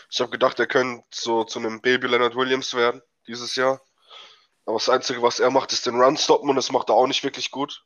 [0.09, 3.81] Ich habe gedacht, er könnte so zu einem Baby Leonard Williams werden dieses Jahr.
[4.65, 7.07] Aber das Einzige, was er macht, ist den Run stoppen und das macht er auch
[7.07, 7.85] nicht wirklich gut.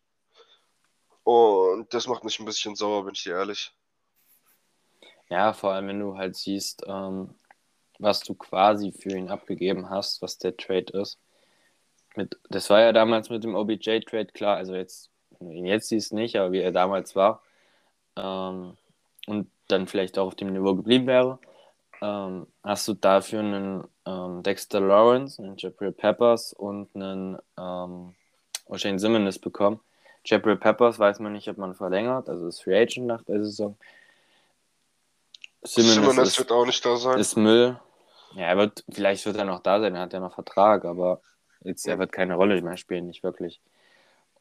[1.23, 3.73] Und das macht mich ein bisschen sauer, bin ich dir ehrlich.
[5.29, 7.35] Ja, vor allem, wenn du halt siehst, ähm,
[7.99, 11.19] was du quasi für ihn abgegeben hast, was der Trade ist.
[12.15, 15.09] Mit, das war ja damals mit dem OBJ-Trade klar, also jetzt,
[15.39, 17.41] wenn du ihn jetzt siehst nicht, aber wie er damals war.
[18.15, 18.77] Ähm,
[19.27, 21.39] und dann vielleicht auch auf dem Niveau geblieben wäre,
[22.01, 28.13] ähm, hast du dafür einen ähm, Dexter Lawrence, einen Jabril Peppers und einen ähm,
[28.67, 29.79] O'Shane Simmons bekommen.
[30.23, 33.77] Jabril Peppers weiß man nicht, ob man verlängert, also ist Free Agent nach der Saison.
[35.65, 37.19] Simmons, Simmons wird auch nicht da sein.
[37.19, 37.79] Ist Müll.
[38.35, 41.21] Ja, er wird, vielleicht wird er noch da sein, er hat ja noch Vertrag, aber
[41.61, 43.61] jetzt, er wird keine Rolle mehr spielen, nicht wirklich.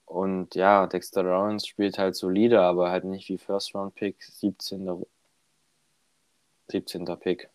[0.04, 5.06] Und ja, Dexter Lawrence spielt halt solide, aber halt nicht wie First Round Pick, 17.
[6.68, 7.04] 17.
[7.18, 7.48] Pick,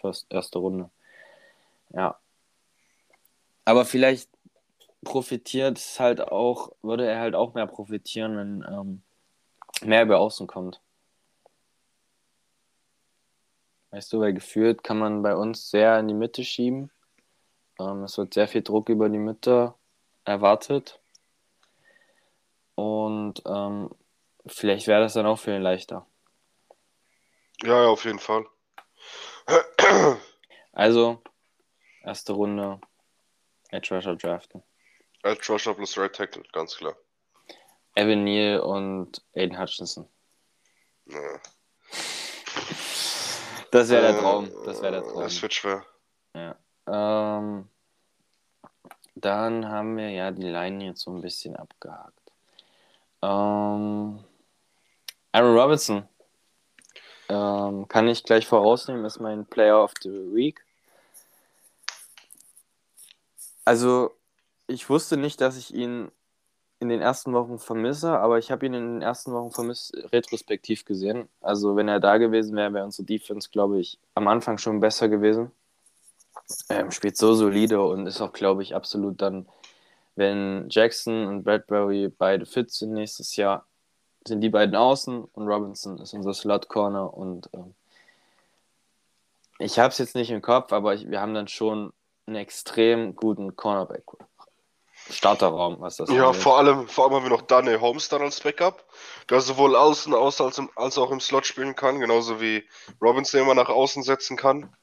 [0.00, 0.90] First, erste Runde.
[1.90, 2.18] Ja.
[3.64, 4.30] Aber vielleicht
[5.02, 9.02] profitiert es halt auch, würde er halt auch mehr profitieren, wenn ähm,
[9.82, 10.80] mehr über Außen kommt.
[13.90, 16.90] Weißt du, weil gefühlt kann man bei uns sehr in die Mitte schieben.
[17.78, 19.74] Ähm, es wird sehr viel Druck über die Mitte
[20.24, 21.00] erwartet.
[22.74, 23.90] Und ähm,
[24.46, 26.06] vielleicht wäre das dann auch für ihn leichter.
[27.62, 28.46] Ja, ja, auf jeden Fall.
[30.72, 31.22] Also,
[32.02, 32.80] erste Runde,
[33.70, 34.62] Edge Rusher draften.
[35.22, 36.96] Edge Rusher plus Right Tackle, ganz klar.
[37.94, 40.06] Evan Neal und Aiden Hutchinson.
[41.06, 41.40] Ja.
[43.70, 44.50] Das wäre der äh, Traum.
[44.64, 45.22] Das wäre der Traum.
[45.22, 45.84] Das wird schwer.
[46.34, 46.56] Ja.
[46.86, 47.68] Ähm,
[49.14, 52.32] dann haben wir ja die Line jetzt so ein bisschen abgehakt.
[53.22, 54.22] Ähm,
[55.32, 56.08] Aaron Robinson.
[57.28, 60.64] Ähm, kann ich gleich vorausnehmen, ist mein Player of the Week.
[63.64, 64.16] Also,
[64.68, 66.12] ich wusste nicht, dass ich ihn
[66.78, 70.84] in den ersten Wochen vermisse, aber ich habe ihn in den ersten Wochen vermisst, retrospektiv
[70.84, 71.28] gesehen.
[71.40, 75.08] Also wenn er da gewesen wäre, wäre unsere Defense, glaube ich, am Anfang schon besser
[75.08, 75.50] gewesen.
[76.68, 79.48] Ähm, spielt so solide und ist auch, glaube ich, absolut dann,
[80.16, 83.66] wenn Jackson und Bradbury beide fit sind nächstes Jahr,
[84.26, 87.74] sind die beiden außen und Robinson ist unser Slot Corner und ähm,
[89.58, 91.92] ich habe es jetzt nicht im Kopf, aber ich, wir haben dann schon
[92.26, 94.04] einen extrem guten Cornerback.
[95.10, 98.40] Starterraum, was das Ja, vor allem, vor allem haben wir noch Dane Holmes dann als
[98.40, 98.84] Backup,
[99.30, 102.64] der sowohl außen aus als, im, als auch im Slot spielen kann, genauso wie
[103.00, 104.74] Robinson immer nach außen setzen kann.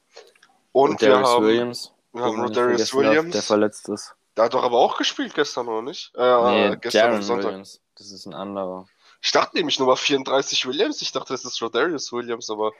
[0.72, 4.14] Und, Und wir haben, Williams, wir haben Rodarius Williams, der verletzt ist.
[4.36, 6.12] Der hat doch aber auch gespielt gestern, oder nicht?
[6.16, 7.50] Äh, nee, gestern am Sonntag.
[7.50, 7.80] Williams.
[7.96, 8.86] Das ist ein anderer.
[9.22, 11.00] Ich dachte nämlich Nummer 34 Williams.
[11.00, 12.72] Ich dachte, das ist Rodarius Williams, aber.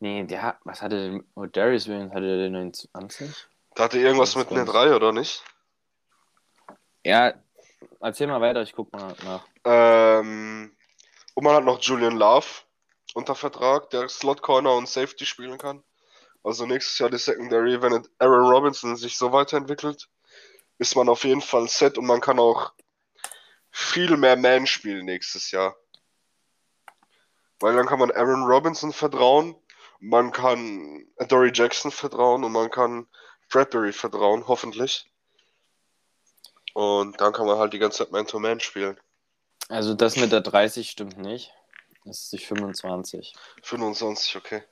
[0.00, 2.12] Nee, der was hatte denn Rodarius Williams?
[2.12, 3.30] Hatte der den 29?
[3.74, 5.42] Da hatte irgendwas mit einer 3, oder nicht?
[7.06, 7.34] Ja,
[8.00, 9.46] erzähl mal weiter, ich guck mal nach.
[9.62, 10.76] Ähm,
[11.34, 12.46] und man hat noch Julian Love
[13.14, 15.84] unter Vertrag, der Slot Corner und Safety spielen kann.
[16.42, 20.08] Also nächstes Jahr die Secondary, wenn Aaron Robinson sich so weiterentwickelt,
[20.78, 22.72] ist man auf jeden Fall set und man kann auch
[23.70, 25.76] viel mehr Man spielen nächstes Jahr.
[27.60, 29.54] Weil dann kann man Aaron Robinson vertrauen,
[30.00, 33.06] man kann Dory Jackson vertrauen und man kann
[33.48, 35.08] Bradbury vertrauen, hoffentlich.
[36.76, 39.00] Und dann kann man halt die ganze Zeit Man-to-Man spielen.
[39.70, 41.50] Also das mit der 30 stimmt nicht.
[42.04, 43.32] Das ist die 25.
[43.62, 44.62] 25, okay.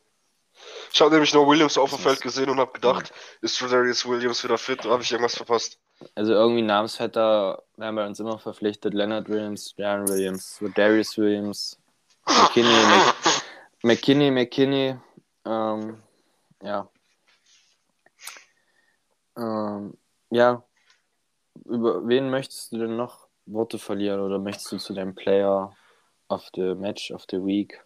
[0.93, 4.45] Ich habe nämlich nur Williams auf dem Feld gesehen und habe gedacht, ist Rodarius Williams
[4.45, 4.85] wieder fit?
[4.85, 5.79] Habe ich irgendwas verpasst?
[6.14, 8.93] Also irgendwie Namensvetter werden bei uns immer verpflichtet.
[8.93, 11.79] Leonard Williams, Jaron Williams, Rodarius Williams,
[12.27, 12.85] McKinney,
[13.83, 14.97] McKinney, McKinney.
[15.47, 16.03] Ähm,
[16.62, 16.87] ja.
[19.38, 19.97] Ähm,
[20.29, 20.62] ja,
[21.64, 25.75] über wen möchtest du denn noch Worte verlieren oder möchtest du zu deinem Player
[26.29, 27.81] of the Match of the Week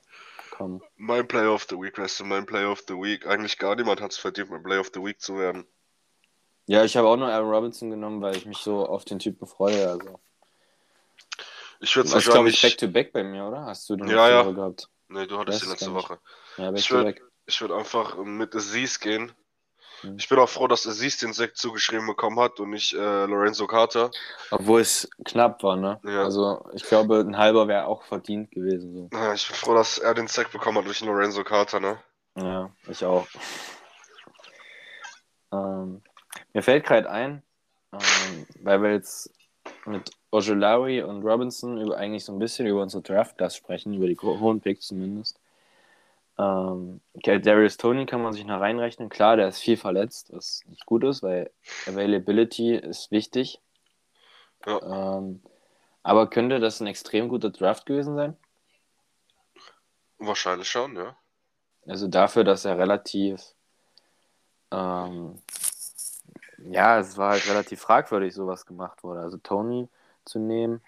[0.50, 0.80] kommen?
[0.96, 3.26] Mein Player of the Week, weißt du, mein Player of the Week.
[3.26, 5.66] Eigentlich gar niemand hat es verdient, mein Player of the Week zu werden.
[6.66, 9.46] Ja, ich habe auch nur Aaron Robinson genommen, weil ich mich so auf den Typen
[9.46, 9.88] freue.
[9.88, 10.20] Also.
[11.80, 13.64] Ich würde Das ist, glaube ich, Back-to-Back bei mir, oder?
[13.64, 14.44] Hast du den Ja, ja.
[14.44, 14.90] Woche gehabt?
[15.08, 15.94] Nee, du hattest die letzte.
[15.94, 16.18] Woche.
[16.58, 19.32] Ja, Ich würde einfach mit Aziz gehen.
[20.16, 23.66] Ich bin auch froh, dass Aziz den Sekt zugeschrieben bekommen hat und nicht äh, Lorenzo
[23.66, 24.10] Carter.
[24.50, 26.00] Obwohl es knapp war, ne?
[26.04, 26.24] Ja.
[26.24, 28.92] Also, ich glaube, ein halber wäre auch verdient gewesen.
[28.94, 29.16] So.
[29.16, 31.98] Ja, Ich bin froh, dass er den Sekt bekommen hat durch Lorenzo Carter, ne?
[32.36, 33.26] Ja, ich auch.
[35.52, 36.02] Ähm,
[36.52, 37.42] mir fällt gerade ein,
[37.92, 39.32] ähm, weil wir jetzt
[39.86, 44.18] mit Ojolari und Robinson über, eigentlich so ein bisschen über unsere Draft-Class sprechen, über die
[44.18, 45.40] hohen Picks zumindest.
[46.38, 49.08] Ähm, okay, Darius Tony kann man sich noch reinrechnen.
[49.08, 51.50] Klar, der ist viel verletzt, was nicht gut ist, weil
[51.86, 53.60] Availability ist wichtig.
[54.66, 55.18] Ja.
[55.18, 55.42] Ähm,
[56.02, 58.36] aber könnte das ein extrem guter Draft gewesen sein?
[60.18, 61.16] Wahrscheinlich schon, ja.
[61.86, 63.42] Also dafür, dass er relativ,
[64.70, 65.40] ähm,
[66.58, 69.20] ja, es war halt relativ fragwürdig, sowas gemacht wurde.
[69.20, 69.88] Also Tony
[70.24, 70.82] zu nehmen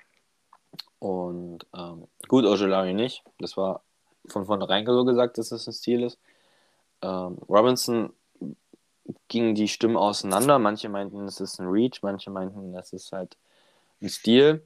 [0.98, 3.24] und ähm, gut, Ojolari nicht.
[3.38, 3.82] Das war
[4.30, 6.18] von vornherein so gesagt, dass das ein Stil ist.
[7.02, 8.12] Ähm, Robinson
[9.28, 10.58] gingen die Stimmen auseinander.
[10.58, 13.36] Manche meinten, es ist ein Reach, manche meinten, das ist halt
[14.00, 14.62] ein Stil.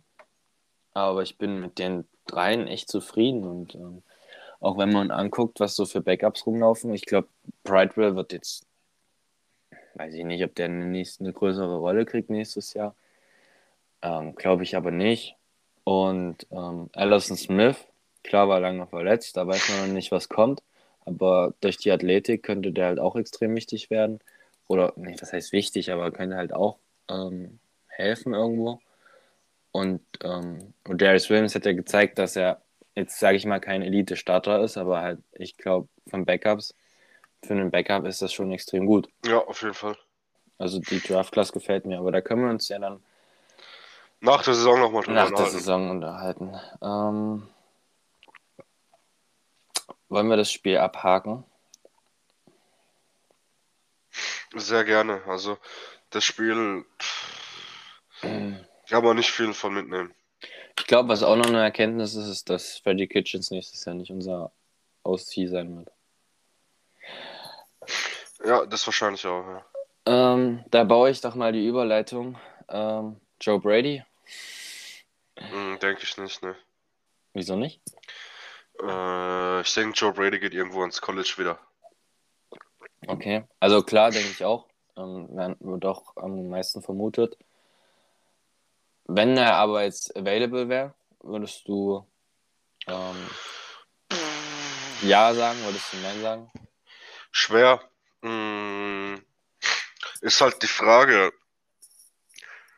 [0.92, 4.02] Aber ich bin mit den dreien echt zufrieden und ähm,
[4.60, 7.28] auch wenn man anguckt, was so für Backups rumlaufen, ich glaube,
[7.64, 8.66] Bridewell wird jetzt,
[9.94, 12.94] weiß ich nicht, ob der eine, nächste, eine größere Rolle kriegt nächstes Jahr.
[14.00, 15.36] Ähm, glaube ich aber nicht.
[15.84, 17.76] Und ähm, Allison Smith,
[18.24, 20.62] klar war lange verletzt, da weiß man noch nicht, was kommt.
[21.06, 24.20] Aber durch die Athletik könnte der halt auch extrem wichtig werden.
[24.66, 27.58] Oder, nee, was heißt wichtig, aber könnte halt auch ähm,
[27.88, 28.80] helfen irgendwo.
[29.72, 32.62] Und, ähm, und Darius Williams hat ja gezeigt, dass er
[32.94, 36.74] jetzt, sage ich mal, kein Elite-Starter ist, aber halt, ich glaube, von Backups,
[37.42, 39.08] für einen Backup ist das schon extrem gut.
[39.26, 39.96] Ja, auf jeden Fall.
[40.58, 43.02] Also die Draft-Class gefällt mir, aber da können wir uns ja dann
[44.20, 45.58] Nach der Saison nochmal drüber nach der unterhalten.
[45.58, 46.54] Saison unterhalten.
[46.80, 47.48] Ähm,
[50.14, 51.44] wollen wir das Spiel abhaken?
[54.54, 55.22] Sehr gerne.
[55.26, 55.58] Also,
[56.10, 56.84] das Spiel
[58.88, 60.14] kann man nicht viel von mitnehmen.
[60.78, 64.10] Ich glaube, was auch noch eine Erkenntnis ist, ist, dass Freddy Kitchens nächstes Jahr nicht
[64.10, 64.52] unser
[65.02, 65.90] Auszieh sein wird.
[68.44, 69.66] Ja, das wahrscheinlich auch, ja.
[70.06, 72.38] Ähm, da baue ich doch mal die Überleitung.
[72.68, 74.04] Ähm, Joe Brady,
[75.38, 76.56] Hm, denke ich nicht, ne.
[77.32, 77.80] wieso nicht?
[78.82, 81.58] Äh, ich denke, Joe Brady geht irgendwo ins College wieder.
[83.06, 84.68] Okay, also klar, denke ich auch.
[84.96, 85.28] Ähm,
[85.60, 87.36] wird auch am meisten vermutet.
[89.06, 92.06] Wenn er aber jetzt available wäre, würdest du
[92.86, 93.30] ähm,
[95.02, 96.52] Ja sagen, würdest du Nein sagen?
[97.30, 97.80] Schwer.
[98.22, 99.22] Hm,
[100.20, 101.32] ist halt die Frage.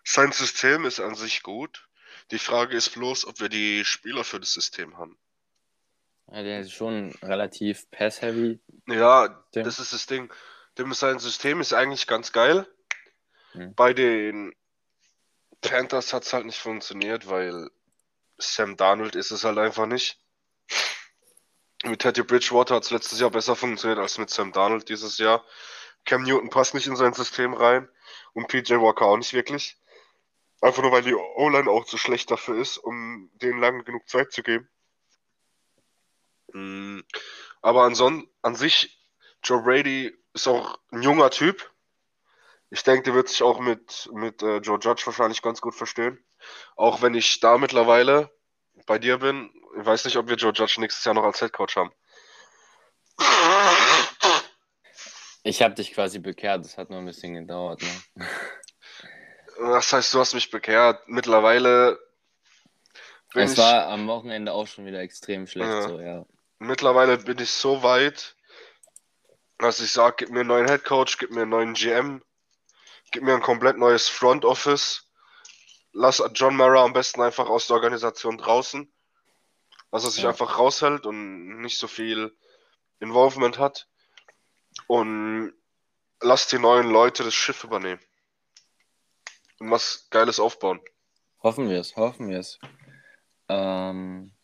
[0.02, 1.88] Sein System ist an sich gut.
[2.30, 5.16] Die Frage ist bloß, ob wir die Spieler für das System haben.
[6.32, 8.60] Ja, der ist schon relativ pass-heavy.
[8.86, 10.32] Ja, Dem- das ist das Ding.
[10.78, 12.66] Dem sein System ist eigentlich ganz geil.
[13.52, 13.74] Hm.
[13.74, 14.54] Bei den
[15.60, 17.70] Panthers hat es halt nicht funktioniert, weil
[18.38, 20.20] Sam Darnold ist es halt einfach nicht.
[21.84, 25.44] Mit Teddy Bridgewater hat es letztes Jahr besser funktioniert als mit Sam Darnold dieses Jahr.
[26.04, 27.88] Cam Newton passt nicht in sein System rein
[28.32, 29.76] und PJ Walker auch nicht wirklich.
[30.60, 34.32] Einfach nur, weil die O-Line auch zu schlecht dafür ist, um denen lange genug Zeit
[34.32, 34.68] zu geben.
[36.52, 37.00] Mm,
[37.62, 38.98] Aber anson an sich,
[39.42, 41.70] Joe Brady ist auch ein junger Typ.
[42.70, 46.18] Ich denke, der wird sich auch mit, mit äh, Joe Judge wahrscheinlich ganz gut verstehen.
[46.74, 48.30] Auch wenn ich da mittlerweile
[48.86, 49.50] bei dir bin.
[49.78, 51.92] Ich weiß nicht, ob wir Joe Judge nächstes Jahr noch als Headcoach haben.
[55.42, 57.80] Ich habe dich quasi bekehrt, das hat nur ein bisschen gedauert.
[57.82, 58.26] Ne?
[59.58, 61.06] Das heißt, du hast mich bekehrt.
[61.06, 61.98] Mittlerweile
[63.34, 65.70] Es ich, war am Wochenende auch schon wieder extrem schlecht.
[65.70, 65.82] Ja.
[65.82, 66.26] So, ja.
[66.58, 68.36] Mittlerweile bin ich so weit,
[69.58, 72.22] dass ich sage, gib mir einen neuen Headcoach, gib mir einen neuen GM,
[73.10, 75.10] gib mir ein komplett neues Front Office.
[75.92, 78.92] Lass John Mara am besten einfach aus der Organisation draußen.
[79.90, 80.30] Dass er sich Ja.
[80.30, 82.36] einfach raushält und nicht so viel
[83.00, 83.88] Involvement hat.
[84.88, 85.54] Und
[86.20, 88.00] lass die neuen Leute das Schiff übernehmen.
[89.58, 90.82] Und was Geiles aufbauen.
[91.42, 92.58] Hoffen wir es, hoffen wir es.
[93.48, 94.35] Ähm,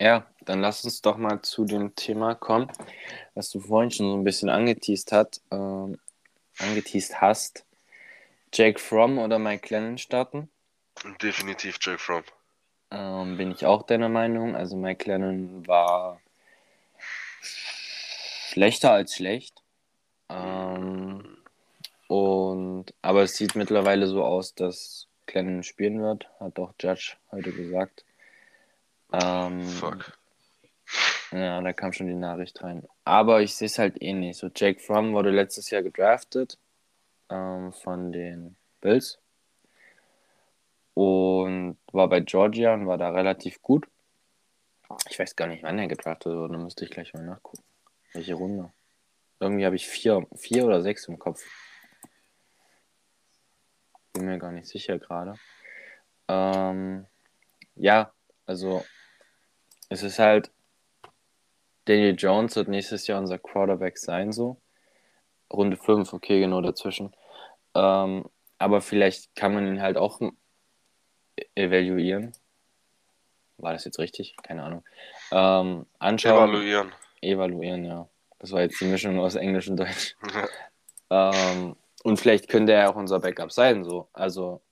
[0.00, 2.72] ja, dann lass uns doch mal zu dem Thema kommen,
[3.34, 5.98] was du vorhin schon so ein bisschen angeteased hat, ähm,
[6.58, 7.64] angeteased hast.
[8.52, 10.50] Jake Fromm oder Mike Lennon starten?
[11.22, 12.24] Definitiv Jake Fromm.
[12.90, 14.56] Ähm, bin ich auch deiner Meinung.
[14.56, 16.20] Also Mike Lennon war
[18.50, 19.62] schlechter als schlecht.
[20.30, 21.36] Ähm,
[22.08, 27.52] und aber es sieht mittlerweile so aus, dass Glennon spielen wird, hat auch Judge heute
[27.52, 28.04] gesagt.
[29.12, 30.18] Ähm, Fuck.
[31.32, 32.86] Ja, da kam schon die Nachricht rein.
[33.04, 34.38] Aber ich sehe es halt eh nicht.
[34.38, 36.58] So, Jake Fromm wurde letztes Jahr gedraftet
[37.28, 39.18] ähm, von den Bills
[40.94, 43.86] und war bei Georgia und war da relativ gut.
[45.08, 47.62] Ich weiß gar nicht, wann er gedraftet wurde, da müsste ich gleich mal nachgucken.
[48.12, 48.72] Welche Runde?
[49.38, 51.42] Irgendwie habe ich vier, vier oder sechs im Kopf.
[54.12, 55.34] Bin mir gar nicht sicher gerade.
[56.26, 57.06] Ähm,
[57.76, 58.12] ja,
[58.46, 58.84] also
[59.90, 60.50] es ist halt,
[61.84, 64.56] Daniel Jones wird nächstes Jahr unser Quarterback sein, so.
[65.52, 67.12] Runde 5, okay, genau dazwischen.
[67.74, 68.24] Ähm,
[68.58, 70.20] aber vielleicht kann man ihn halt auch
[71.56, 72.32] evaluieren.
[73.58, 74.36] War das jetzt richtig?
[74.42, 74.84] Keine Ahnung.
[75.32, 76.50] Ähm, anschauen.
[76.50, 76.92] Evaluieren.
[77.20, 78.08] Evaluieren, ja.
[78.38, 80.14] Das war jetzt die Mischung aus Englisch und Deutsch.
[81.10, 84.08] ähm, und vielleicht könnte er auch unser Backup sein, so.
[84.12, 84.62] Also,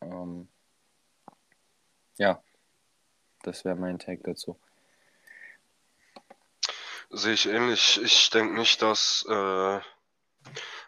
[0.00, 0.48] ähm,
[2.16, 2.42] ja,
[3.42, 4.58] das wäre mein Tag dazu.
[7.10, 8.00] Sehe ich ähnlich.
[8.02, 9.80] Ich denke nicht, dass äh,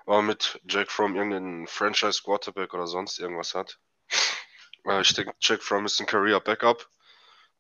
[0.07, 3.79] man mit Jack Fromm irgendeinen Franchise Quarterback oder sonst irgendwas hat.
[4.87, 6.88] Äh, ich denke, Jack Fromm ist ein Career Backup,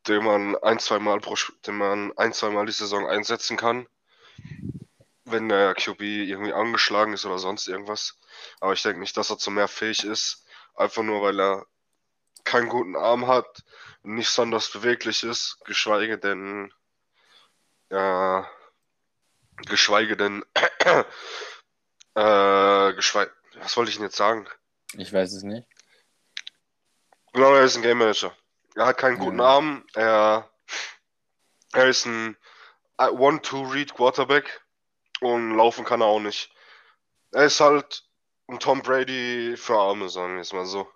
[0.08, 3.86] den man ein, zwei Mal pro, den man ein, zwei die Saison einsetzen kann
[5.24, 8.18] wenn der QB irgendwie angeschlagen ist oder sonst irgendwas.
[8.60, 10.44] Aber ich denke nicht, dass er zu mehr fähig ist.
[10.74, 11.66] Einfach nur, weil er
[12.44, 13.64] keinen guten Arm hat,
[14.02, 16.72] nicht besonders beweglich ist, geschweige denn,
[17.90, 18.48] ja,
[19.66, 20.44] geschweige denn,
[22.14, 24.48] äh, geschweige, was wollte ich denn jetzt sagen?
[24.96, 25.66] Ich weiß es nicht.
[27.32, 28.36] Genau, er ist ein Game Manager.
[28.76, 29.44] Er hat keinen guten Ja.
[29.44, 30.50] Arm, er,
[31.72, 32.36] er ist ein
[32.98, 34.64] One-Two-Read Quarterback
[35.20, 36.52] und laufen kann er auch nicht.
[37.32, 38.04] Er ist halt
[38.48, 40.88] ein Tom Brady für Arme, sagen wir es mal so.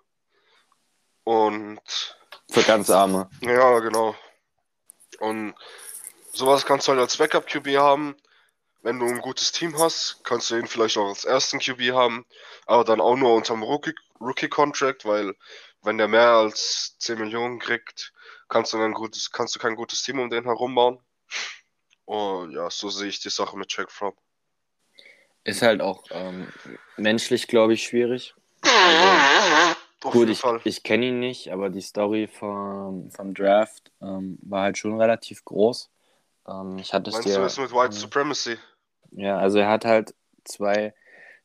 [1.29, 1.79] Und
[2.49, 3.29] Für ganz Arme.
[3.41, 4.15] ja, genau.
[5.19, 5.53] Und
[6.33, 8.15] sowas kannst du halt als Backup-QB haben.
[8.81, 12.25] Wenn du ein gutes Team hast, kannst du ihn vielleicht auch als ersten QB haben,
[12.65, 15.35] aber dann auch nur unterm Rookie- Rookie-Contract, weil
[15.83, 18.11] wenn der mehr als 10 Millionen kriegt,
[18.47, 20.99] kannst du, ein gutes, kannst du kein gutes Team um den herum bauen.
[22.05, 24.17] Und ja, so sehe ich die Sache mit Jack Fromm.
[25.43, 26.51] Ist halt auch ähm,
[26.97, 28.33] menschlich, glaube ich, schwierig.
[28.63, 34.37] Also, Auf gut, ich, ich kenne ihn nicht, aber die Story vom, vom Draft ähm,
[34.41, 35.89] war halt schon relativ groß.
[36.47, 37.35] Ähm, ich hatte es Meinst dir.
[37.35, 38.57] du das mit White Supremacy?
[39.11, 40.13] Ja, also er hat halt
[40.45, 40.93] zwei,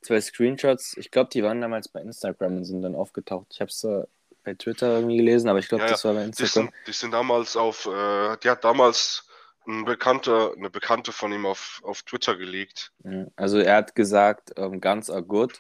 [0.03, 0.97] zwei Screenshots.
[0.97, 3.49] Ich glaube, die waren damals bei Instagram und sind dann aufgetaucht.
[3.51, 4.05] Ich habe es äh,
[4.45, 6.65] bei Twitter irgendwie gelesen, aber ich glaube, Ja, das war bei Die Instagram.
[6.67, 9.27] sind, die sind damals auf, äh, die hat damals
[9.67, 12.93] ein Bekannter, eine Bekannte von ihm auf, auf Twitter geleakt.
[13.03, 15.59] Ja, Also er hat gesagt, ähm, guns are good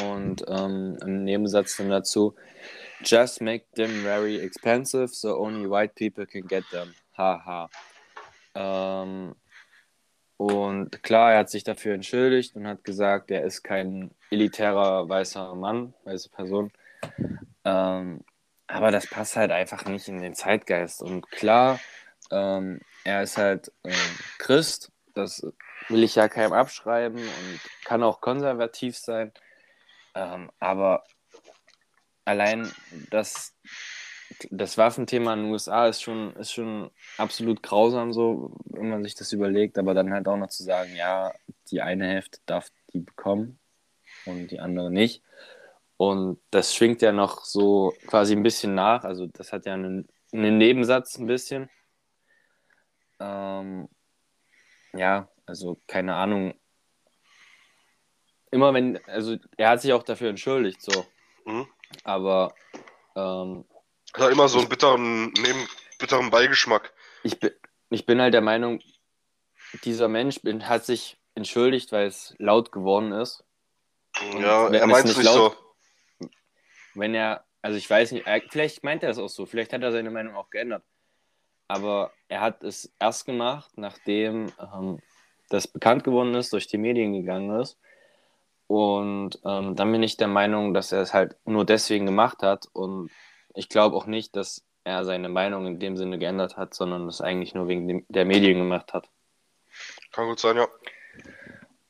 [0.00, 2.34] und ähm, im Nebensatz dann dazu,
[3.04, 6.94] just make them very expensive, so only white people can get them.
[7.16, 7.68] Haha.
[8.54, 9.34] Ähm,
[10.36, 15.54] und klar, er hat sich dafür entschuldigt und hat gesagt, er ist kein elitärer weißer
[15.54, 16.72] Mann, weiße Person.
[17.64, 18.24] Ähm,
[18.66, 21.02] aber das passt halt einfach nicht in den Zeitgeist.
[21.02, 21.78] Und klar,
[22.30, 23.92] ähm, er ist halt ähm,
[24.38, 25.46] Christ, das
[25.88, 29.32] will ich ja keinem abschreiben und kann auch konservativ sein.
[30.14, 31.04] Ähm, aber
[32.24, 32.70] allein
[33.10, 33.56] das,
[34.50, 39.14] das Waffenthema in den USA ist schon, ist schon absolut grausam, so, wenn man sich
[39.14, 39.78] das überlegt.
[39.78, 41.32] Aber dann halt auch noch zu sagen, ja,
[41.70, 43.58] die eine Hälfte darf die bekommen
[44.26, 45.22] und die andere nicht.
[45.96, 49.04] Und das schwingt ja noch so quasi ein bisschen nach.
[49.04, 51.70] Also, das hat ja einen, einen Nebensatz ein bisschen.
[53.20, 53.88] Ähm,
[54.94, 56.54] ja, also keine Ahnung.
[58.52, 61.04] Immer wenn, also er hat sich auch dafür entschuldigt, so.
[61.46, 61.66] Mhm.
[62.04, 62.54] Aber
[63.16, 63.64] ähm,
[64.14, 65.66] Hat immer so einen bitteren, neben,
[65.98, 66.92] bitteren Beigeschmack.
[67.24, 67.50] ich, bin,
[67.90, 68.80] ich bin halt der Meinung,
[69.84, 73.42] dieser Mensch bin, hat sich entschuldigt, weil es laut geworden ist.
[74.34, 75.56] Und ja, er meint es nicht nicht laut-
[76.20, 76.28] so.
[76.94, 79.82] Wenn er, also ich weiß nicht, er, vielleicht meint er es auch so, vielleicht hat
[79.82, 80.84] er seine Meinung auch geändert.
[81.68, 85.00] Aber er hat es erst gemacht, nachdem ähm,
[85.48, 87.78] das bekannt geworden ist, durch die Medien gegangen ist.
[88.72, 92.70] Und ähm, dann bin ich der Meinung, dass er es halt nur deswegen gemacht hat.
[92.72, 93.10] Und
[93.54, 97.20] ich glaube auch nicht, dass er seine Meinung in dem Sinne geändert hat, sondern es
[97.20, 99.10] eigentlich nur wegen dem, der Medien gemacht hat.
[100.10, 100.68] Kann gut sein, ja.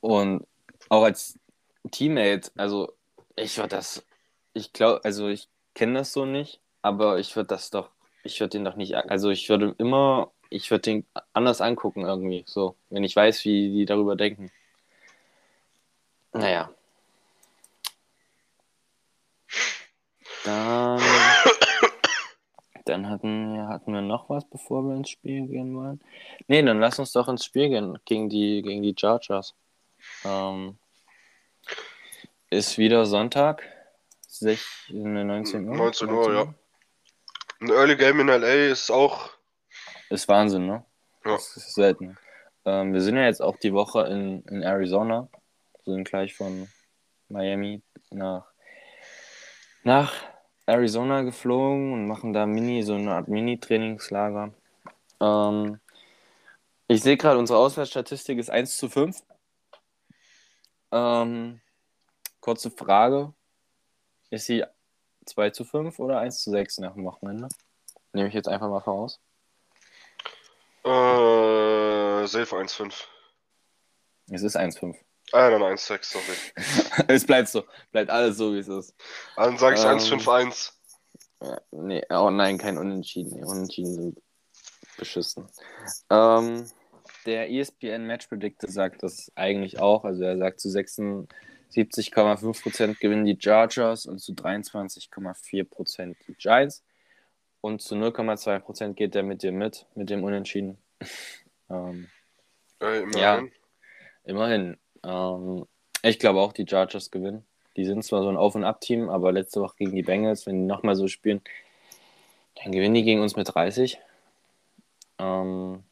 [0.01, 0.45] Und
[0.89, 1.39] auch als
[1.93, 2.93] Teammate, also
[3.37, 4.05] Ich würde das,
[4.53, 7.91] ich glaube, also ich kenne das so nicht, aber ich würde das doch,
[8.25, 12.43] ich würde den doch nicht, also ich würde immer, ich würde den anders angucken irgendwie,
[12.49, 14.51] so, wenn ich weiß, wie die darüber denken.
[16.33, 16.71] Naja.
[20.45, 21.01] Dann,
[22.85, 26.01] dann hatten, wir, hatten wir noch was, bevor wir ins Spiel gehen wollen.
[26.49, 29.55] Nee, dann lass uns doch ins Spiel gehen gegen die, gegen die Chargers.
[30.25, 30.79] Ähm,
[32.51, 33.63] ist wieder Sonntag,
[34.29, 35.77] 16, 19 Uhr.
[35.77, 36.55] 19 Uhr, ja.
[37.61, 39.31] Ein Early Game in LA ist auch.
[40.11, 40.85] Ist Wahnsinn, ne?
[41.25, 41.33] Ja.
[41.33, 42.19] Das ist selten.
[42.65, 45.29] Ähm, wir sind ja jetzt auch die Woche in, in Arizona.
[45.85, 46.69] Wir sind gleich von
[47.29, 48.47] Miami nach,
[49.83, 50.13] nach
[50.67, 54.53] Arizona geflogen und machen da Mini, so eine Art Mini-Trainingslager.
[55.21, 55.81] Ähm,
[56.87, 59.23] ich sehe gerade, unsere Auswärtsstatistik ist 1 zu 5.
[60.93, 61.61] Ähm,
[62.41, 63.33] kurze Frage.
[64.31, 64.65] Ist sie
[65.27, 67.49] 2 zu 5 oder 1 zu 6 nach dem Wochenende?
[68.13, 69.21] Nehme ich jetzt einfach mal voraus.
[70.85, 73.07] Äh, Safe 1,5.
[74.31, 74.97] Es ist 1,5.
[75.33, 76.37] Ah, dann 1,6, sorry.
[77.09, 77.65] es bleibt so.
[77.91, 78.95] Bleibt alles so, wie es ist.
[79.37, 80.73] Dann sage ich Ähm, 1,5-1.
[81.43, 83.35] Ja, nee, oh nein, kein Unentschieden.
[83.37, 84.23] Nee, Unentschieden sind
[84.97, 85.49] beschissen.
[86.11, 86.71] Ähm,
[87.27, 90.05] der ESPN Match Predictor sagt das eigentlich auch.
[90.05, 96.85] Also er sagt zu 76,5% gewinnen die Chargers und zu 23,4% die Giants.
[97.61, 100.79] Und zu 0,2% geht er mit dir mit, mit dem Unentschieden.
[101.71, 102.09] ähm,
[102.81, 103.43] Äh, Ja.
[104.25, 104.77] immerhin.
[105.05, 105.67] Ähm,
[106.03, 107.45] ich glaube auch, die Chargers gewinnen.
[107.77, 110.61] Die sind zwar so ein Auf- und Ab-Team, aber letzte Woche gegen die Bengals, wenn
[110.61, 111.41] die nochmal so spielen,
[112.57, 113.99] dann gewinnen die gegen uns mit 30.
[115.19, 115.83] Ähm,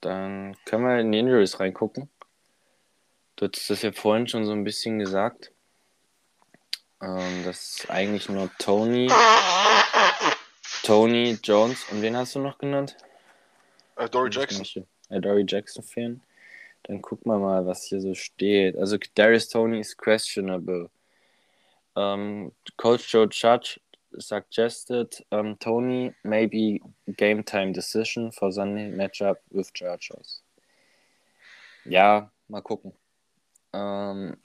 [0.00, 2.08] dann können wir in die Injuries reingucken.
[3.36, 5.52] Du hattest das ja vorhin schon so ein bisschen gesagt.
[7.02, 9.10] Ähm, das ist eigentlich nur Tony,
[10.82, 12.96] Tony Jones und wen hast du noch genannt?
[13.96, 14.86] Äh, Dory Jackson.
[15.08, 16.22] Äh, Dory Jackson fehlen.
[16.84, 18.76] Dann gucken wir mal, was hier so steht.
[18.76, 20.90] Also Darius Tony ist questionable.
[21.96, 23.80] Ähm, Coach Joe Judge
[24.18, 26.80] suggested um, Tony maybe
[27.16, 30.42] game time decision for Sunday matchup with Chargers.
[31.84, 32.92] Ja, mal gucken.
[33.72, 34.36] Ähm,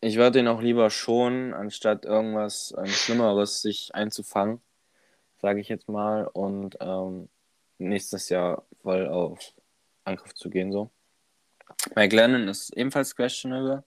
[0.00, 4.60] ich würde ihn auch lieber schonen, anstatt irgendwas ähm, Schlimmeres sich einzufangen,
[5.40, 7.28] sage ich jetzt mal, und ähm,
[7.78, 9.54] nächstes Jahr voll auf
[10.04, 10.72] Angriff zu gehen.
[10.72, 10.90] So.
[11.94, 13.84] Mike Lennon ist ebenfalls questionable,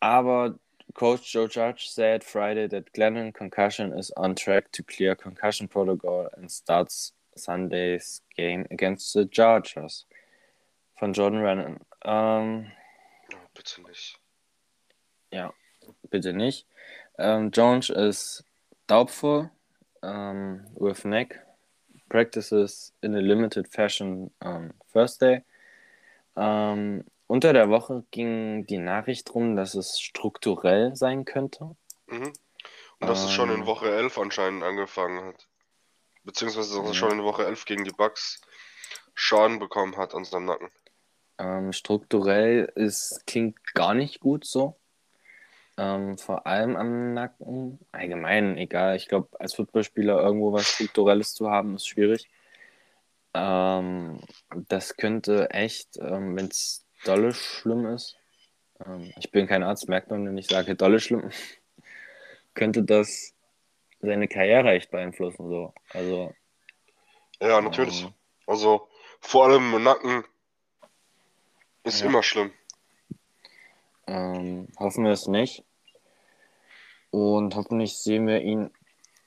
[0.00, 0.58] aber
[0.94, 6.28] Coach Joe Judge said Friday that Glennon concussion is on track to clear concussion protocol
[6.36, 10.06] and starts Sunday's game against the Chargers.
[10.98, 11.80] Von Jordan Rennan.
[12.04, 12.70] Ähm,
[13.34, 14.18] Oh, bitte nicht.
[16.10, 16.66] bitte nicht.
[17.18, 18.44] Ähm, Jones is
[18.86, 19.50] doubtful
[20.02, 21.40] um, with neck.
[22.08, 25.42] Practices in a limited fashion um, Thursday.
[26.36, 31.76] Ähm, unter der Woche ging die Nachricht rum, dass es strukturell sein könnte.
[32.06, 32.32] Mhm.
[33.00, 33.66] Und dass es schon in Ähm.
[33.66, 35.48] Woche 11 anscheinend angefangen hat.
[36.24, 38.40] Beziehungsweise, dass es schon in Woche 11 gegen die Bucks
[39.14, 40.68] Schaden bekommen hat an seinem Nacken.
[41.38, 44.76] Ähm, strukturell ist, klingt gar nicht gut so.
[45.76, 47.78] Ähm, vor allem am Nacken.
[47.92, 48.96] Allgemein, egal.
[48.96, 52.28] Ich glaube, als Footballspieler irgendwo was Strukturelles zu haben, ist schwierig.
[53.34, 54.20] Ähm,
[54.68, 58.16] das könnte echt, ähm, wenn es dolle schlimm ist,
[58.84, 61.30] ähm, ich bin kein Arzt, merkt man, wenn ich sage dolle schlimm,
[62.54, 63.34] könnte das
[64.00, 65.48] seine Karriere echt beeinflussen.
[65.48, 65.72] So.
[65.90, 66.34] Also,
[67.40, 68.02] Ja, natürlich.
[68.02, 68.12] ähm,
[68.46, 68.88] Also,
[69.20, 70.24] vor allem im Nacken
[71.84, 72.06] ist Ja.
[72.06, 72.52] immer schlimm.
[74.06, 75.64] Ähm, hoffen wir es nicht.
[77.10, 78.70] Und hoffentlich sehen wir ihn,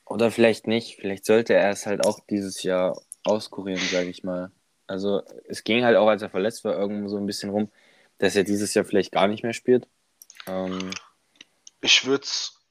[0.06, 4.52] oder vielleicht nicht, vielleicht sollte er es halt auch dieses Jahr auskurieren, sage ich mal.
[4.88, 7.72] Also es ging halt auch, als er verletzt war, irgendwo so ein bisschen rum,
[8.20, 9.88] dass er dieses Jahr vielleicht gar nicht mehr spielt.
[10.48, 10.92] Ähm,
[11.82, 12.62] Ich würde es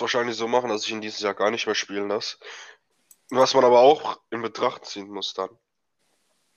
[0.00, 2.38] wahrscheinlich so machen, dass ich ihn dieses Jahr gar nicht mehr spielen lasse.
[3.30, 5.50] Was man aber auch in Betracht ziehen muss dann,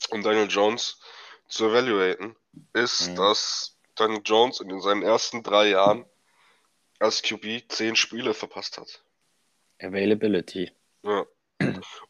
[0.10, 1.00] um Daniel Jones
[1.48, 2.36] zu evaluaten,
[2.74, 3.16] ist, Mhm.
[3.16, 6.06] dass Daniel Jones in seinen ersten drei Jahren
[7.00, 9.04] als QB zehn Spiele verpasst hat.
[9.82, 10.72] Availability.
[11.04, 11.26] Ja.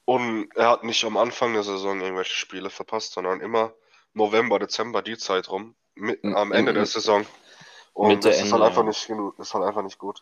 [0.06, 3.74] Und er hat nicht am Anfang der Saison irgendwelche Spiele verpasst, sondern immer
[4.14, 7.26] November, Dezember, die Zeit rum, mit, M- am Ende der Saison.
[7.94, 8.88] Und Mitte, das ist halt Ende, einfach ja.
[8.88, 10.22] nicht genug, ist halt einfach nicht gut.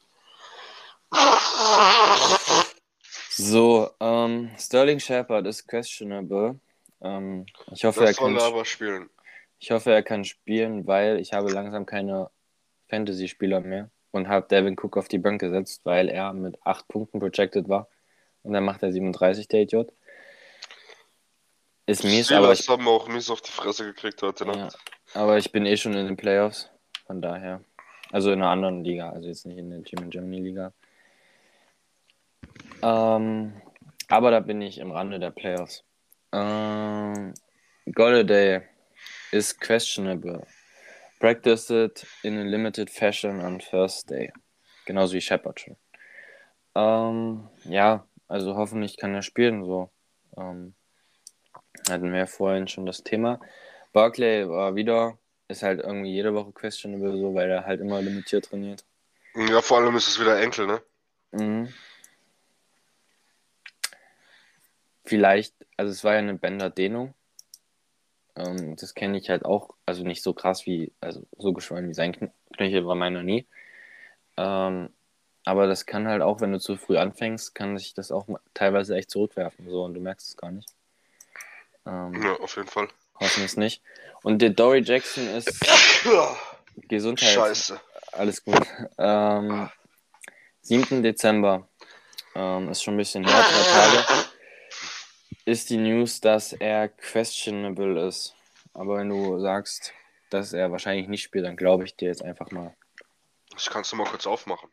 [3.30, 6.60] So, ähm, Sterling Shepard ist questionable.
[7.02, 9.10] Ähm, ich hoffe, er Das soll kann er aber spielen.
[9.60, 12.30] Ich hoffe, er kann spielen, weil ich habe langsam keine
[12.90, 17.20] Fantasy-Spieler mehr und habe Devin Cook auf die Bank gesetzt, weil er mit 8 Punkten
[17.20, 17.88] projected war.
[18.44, 19.92] Und dann macht er 37, der Idiot.
[21.86, 24.56] Ist mies, aber Steelers haben auch mies auf die Fresse gekriegt heute Ja.
[24.56, 24.78] Nacht.
[25.14, 26.70] Aber ich bin eh schon in den Playoffs.
[27.06, 27.62] Von daher.
[28.12, 30.74] Also in einer anderen Liga, also jetzt nicht in der Team in Germany Liga.
[32.82, 33.62] Ähm,
[34.08, 35.84] aber da bin ich im Rande der Playoffs.
[36.34, 37.34] Ähm,
[37.94, 38.62] Golladay
[39.32, 40.46] is questionable.
[41.20, 44.32] Practiced it in a limited fashion on first day.
[44.86, 45.78] Genauso wie Shepard schon.
[46.76, 49.66] Ähm, ja, also hoffentlich kann er spielen.
[49.66, 49.90] So.
[50.38, 50.74] Ähm,
[51.90, 53.40] hatten wir ja vorhin schon das Thema.
[53.92, 55.18] Barclay war wieder,
[55.50, 58.86] ist halt irgendwie jede Woche questionable, so, weil er halt immer limitiert trainiert.
[59.36, 60.82] Ja, vor allem ist es wieder Enkel, ne?
[61.32, 61.74] Mhm.
[65.04, 67.14] Vielleicht, also es war ja eine Bänderdehnung.
[68.38, 71.94] Ähm, das kenne ich halt auch, also nicht so krass wie, also so geschwollen wie
[71.94, 73.46] sein Kn Knöchel war meiner nie.
[74.38, 74.90] Ähm,
[75.46, 78.96] aber das kann halt auch, wenn du zu früh anfängst, kann sich das auch teilweise
[78.96, 80.70] echt zurückwerfen, so, und du merkst es gar nicht.
[81.86, 82.88] Ähm, Ja, auf jeden Fall.
[83.20, 83.82] Hoffen es nicht.
[84.24, 85.60] Und der Dory Jackson ist
[86.88, 87.30] Gesundheit.
[87.30, 87.80] Scheiße.
[88.14, 88.62] Alles gut.
[88.98, 89.70] Ähm,
[90.62, 91.02] 7.
[91.02, 91.68] Dezember
[92.36, 94.26] ähm, ist schon ein bisschen her, drei Tage.
[95.46, 98.36] Ist die News, dass er questionable ist.
[98.74, 99.94] Aber wenn du sagst,
[100.30, 102.76] dass er wahrscheinlich nicht spielt, dann glaube ich dir jetzt einfach mal.
[103.54, 104.70] Das kannst du mal kurz aufmachen.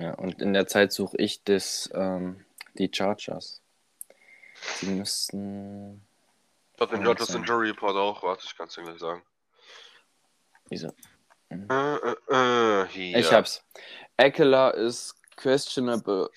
[0.00, 2.44] Ja, und in der Zeit suche ich das, ähm,
[2.74, 3.60] die Chargers.
[4.80, 6.02] Die müssten.
[6.74, 7.36] Ich hab den sein.
[7.42, 8.22] Injury Report auch.
[8.22, 9.22] Warte, ich kann's dir gleich sagen.
[10.68, 10.92] Wieso?
[11.50, 13.18] Äh, äh, äh, hier.
[13.18, 13.64] Ich hab's.
[14.16, 16.30] Eckler ist questionable.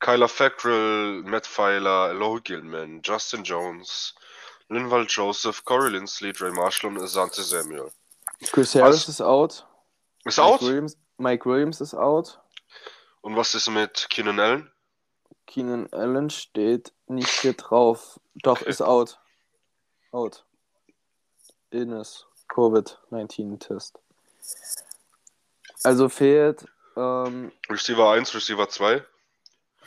[0.00, 4.14] Kyler Fackrell, Matt Filer, Eloy Gilman, Justin Jones,
[4.68, 7.90] Linval Joseph, Corey Lindsley, Dre Marshall und Asante Samuel.
[8.52, 9.66] Chris Harris ist out.
[10.24, 10.60] Ist out?
[10.60, 12.40] Mike Williams, Mike Williams ist out.
[13.24, 14.70] Und was ist mit Keenan Allen?
[15.46, 18.20] Keenan Allen steht nicht hier drauf.
[18.34, 18.68] Doch, Okay.
[18.68, 19.18] ist out.
[20.12, 20.44] Out.
[21.70, 22.26] Ines.
[22.50, 23.98] Covid-19-Test.
[25.84, 26.66] Also fehlt
[26.98, 29.02] ähm, Receiver 1, Receiver 2.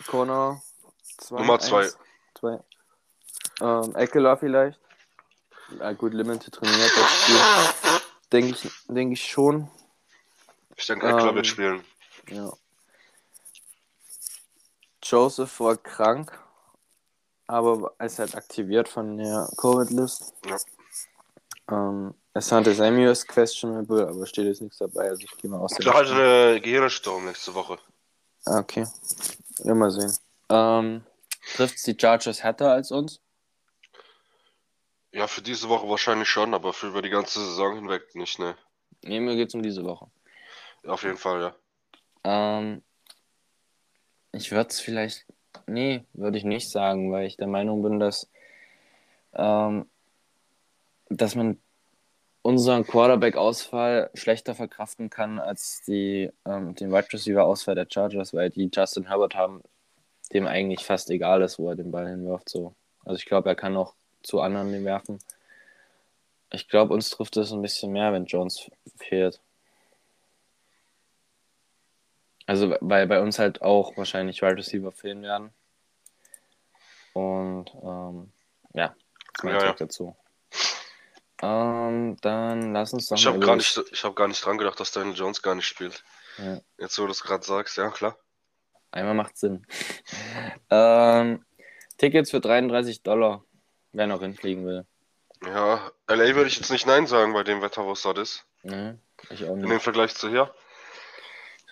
[0.08, 0.60] Corner
[1.20, 1.36] 2.
[1.38, 1.92] Nummer zwei.
[2.40, 2.60] 2.
[3.62, 4.80] Ähm, Eckler vielleicht.
[5.80, 8.02] Ja, gut, Limited trainiert das Spiel.
[8.32, 9.70] Denke ich, denk ich schon.
[10.76, 11.86] Ich denke, Eckler Ähm, wird spielen.
[12.30, 12.52] Ja.
[15.10, 16.38] Joseph war krank,
[17.48, 20.34] aber ist halt aktiviert von der Covid-List.
[20.46, 20.58] Ja.
[21.70, 25.74] Ähm, Asante Samuel ist questionable, aber steht jetzt nichts dabei, also ich gehe mal aus
[25.74, 27.78] Der hat eine Gehirnerstörung nächste Woche.
[28.46, 28.86] Ah, Okay.
[29.60, 30.16] Ja, mal sehen.
[30.50, 31.04] Ähm,
[31.56, 33.22] Trifft die Chargers härter als uns?
[35.12, 38.56] Ja, für diese Woche wahrscheinlich schon, aber für über die ganze Saison hinweg nicht, ne?
[39.04, 40.12] Nee, mir geht's um diese Woche.
[40.86, 41.56] Auf jeden Fall, ja.
[42.24, 42.84] Ähm,
[44.32, 45.26] ich würde es vielleicht.
[45.66, 48.30] Nee, würde ich nicht sagen, weil ich der Meinung bin, dass,
[49.34, 49.88] ähm,
[51.10, 51.60] dass man
[52.42, 58.70] unseren Quarterback-Ausfall schlechter verkraften kann als die, ähm, den Wide Receiver-Ausfall der Chargers, weil die
[58.74, 59.62] Justin Herbert haben,
[60.32, 62.50] dem eigentlich fast egal ist, wo er den Ball hinwirft.
[62.50, 62.74] So.
[63.04, 65.20] Also ich glaube, er kann auch zu anderen den werfen.
[66.52, 69.42] Ich glaube, uns trifft es ein bisschen mehr, wenn Jones fehlt.
[72.48, 75.52] Also, weil bei uns halt auch wahrscheinlich Wide Receiver fehlen werden.
[77.14, 78.32] Und ähm,
[78.74, 78.96] ja, das
[79.38, 79.74] ist mein Ja, ja.
[79.74, 80.16] dazu.
[81.42, 84.58] Ähm, dann lass uns doch Ich mal über gar nicht, ich habe gar nicht dran
[84.58, 86.04] gedacht, dass Daniel Jones gar nicht spielt.
[86.38, 86.60] Ja.
[86.80, 88.18] Jetzt, wo du es gerade sagst, ja klar.
[88.92, 89.66] Einmal macht Sinn.
[90.72, 91.46] ähm,
[91.98, 93.44] Tickets für 33 Dollar,
[93.92, 94.86] wer noch hinfliegen will.
[95.46, 98.46] Ja, LA würde ich jetzt nicht Nein sagen bei dem Wetter, wo es dort ist.
[98.64, 99.00] Ne?
[99.30, 99.72] Ich auch In nicht.
[99.72, 100.54] dem Vergleich zu hier.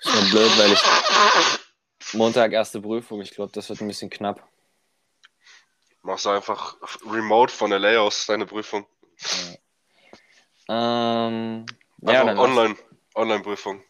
[0.02, 4.48] Ist schon blöd, weil ich Montag erste Prüfung, ich glaube, das wird ein bisschen knapp.
[6.04, 6.76] Machst du einfach
[7.10, 8.86] remote von LA aus deine Prüfung.
[10.68, 11.66] Ähm,
[12.02, 12.76] ja, Einfach dann lass- online.
[13.16, 13.82] Online-Prüfung.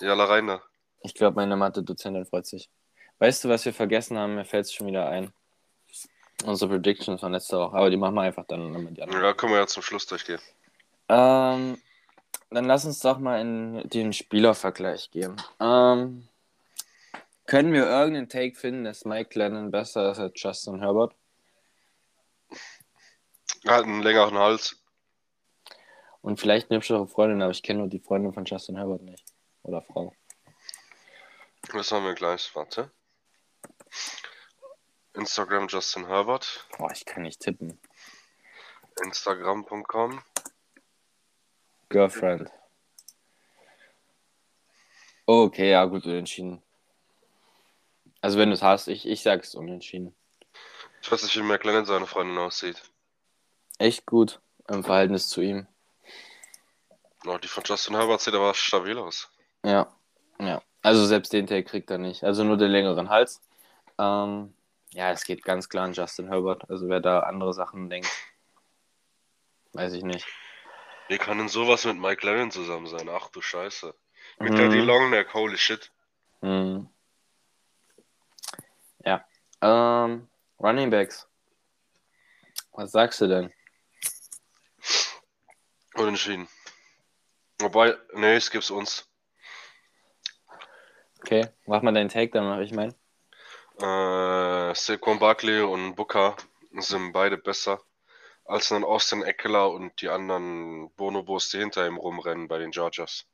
[0.00, 0.62] Ja, la rein da.
[1.02, 2.68] Ich glaube, meine Mathe-Dozentin freut sich.
[3.18, 4.34] Weißt du, was wir vergessen haben?
[4.34, 5.32] Mir fällt es schon wieder ein.
[6.44, 7.76] Unsere Predictions von letzter Woche.
[7.76, 9.24] Aber die machen wir einfach dann die anderen.
[9.24, 10.40] Ja, können wir ja zum Schluss durchgehen.
[11.08, 11.80] Ähm,
[12.50, 15.36] dann lass uns doch mal in den Spielervergleich gehen.
[15.60, 16.28] Ähm,
[17.46, 21.14] können wir irgendeinen Take finden, dass Mike Lennon besser ist als Justin Herbert?
[23.64, 24.76] Er hat einen längeren Hals.
[26.20, 29.24] Und vielleicht eine hübschere Freundin, aber ich kenne nur die Freundin von Justin Herbert nicht.
[29.62, 30.14] Oder Frau.
[31.72, 32.54] Das haben wir gleich.
[32.54, 32.90] Warte.
[35.14, 36.66] Instagram Justin Herbert.
[36.76, 37.80] Boah, ich kann nicht tippen.
[39.02, 40.22] Instagram.com.
[41.88, 42.50] Girlfriend.
[45.26, 46.62] Oh, okay, ja, gut, unentschieden.
[48.20, 50.14] Also wenn du es hast, ich, ich sag's unentschieden.
[51.02, 52.82] Ich weiß nicht, wie McLennan seine Freundin aussieht.
[53.78, 55.66] Echt gut im Verhältnis zu ihm.
[57.26, 59.30] Oh, die von Justin Herbert sieht aber stabil aus.
[59.64, 59.92] Ja,
[60.40, 60.62] ja.
[60.82, 62.24] Also selbst den Take kriegt er nicht.
[62.24, 63.40] Also nur den längeren Hals.
[63.98, 64.54] Ähm,
[64.92, 66.68] ja, es geht ganz klar an Justin Herbert.
[66.70, 68.08] Also wer da andere Sachen denkt,
[69.72, 70.26] weiß ich nicht.
[71.08, 73.08] Wie kann denn sowas mit Mike Lennon zusammen sein?
[73.08, 73.94] Ach du Scheiße.
[74.40, 74.56] Mit Mhm.
[74.56, 75.90] Daddy Longneck, holy shit.
[76.42, 76.88] Hm.
[79.04, 79.24] Ja.
[79.62, 80.28] Ähm,
[80.60, 81.26] Running Backs.
[82.72, 83.52] Was sagst du denn?
[85.94, 86.48] Unentschieden.
[87.60, 89.08] Wobei, nee, es gibt's uns.
[91.20, 92.94] Okay, mach mal deinen Take, dann mache ich meinen.
[93.80, 96.36] Äh, Saquon Barkley und Booker
[96.72, 97.80] sind beide besser
[98.48, 103.26] als ein Austin Eckler und die anderen Bonobos, die hinter ihm rumrennen bei den Chargers.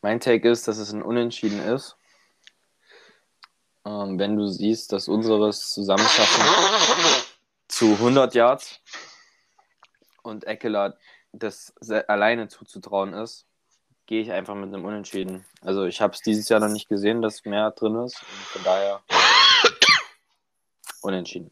[0.00, 1.96] Mein Take ist, dass es ein Unentschieden ist.
[3.84, 6.44] Ähm, wenn du siehst, dass unseres zusammenschaffen
[7.68, 8.80] zu 100 Yards
[10.22, 10.96] und Eckler
[11.32, 11.74] das
[12.08, 13.46] alleine zuzutrauen ist,
[14.06, 15.44] gehe ich einfach mit einem Unentschieden.
[15.60, 18.22] Also ich habe es dieses Jahr noch nicht gesehen, dass mehr drin ist.
[18.22, 19.02] Und von daher
[21.02, 21.50] unentschieden.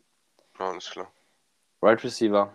[0.58, 1.12] Ja, alles klar.
[1.86, 2.52] Right Receiver.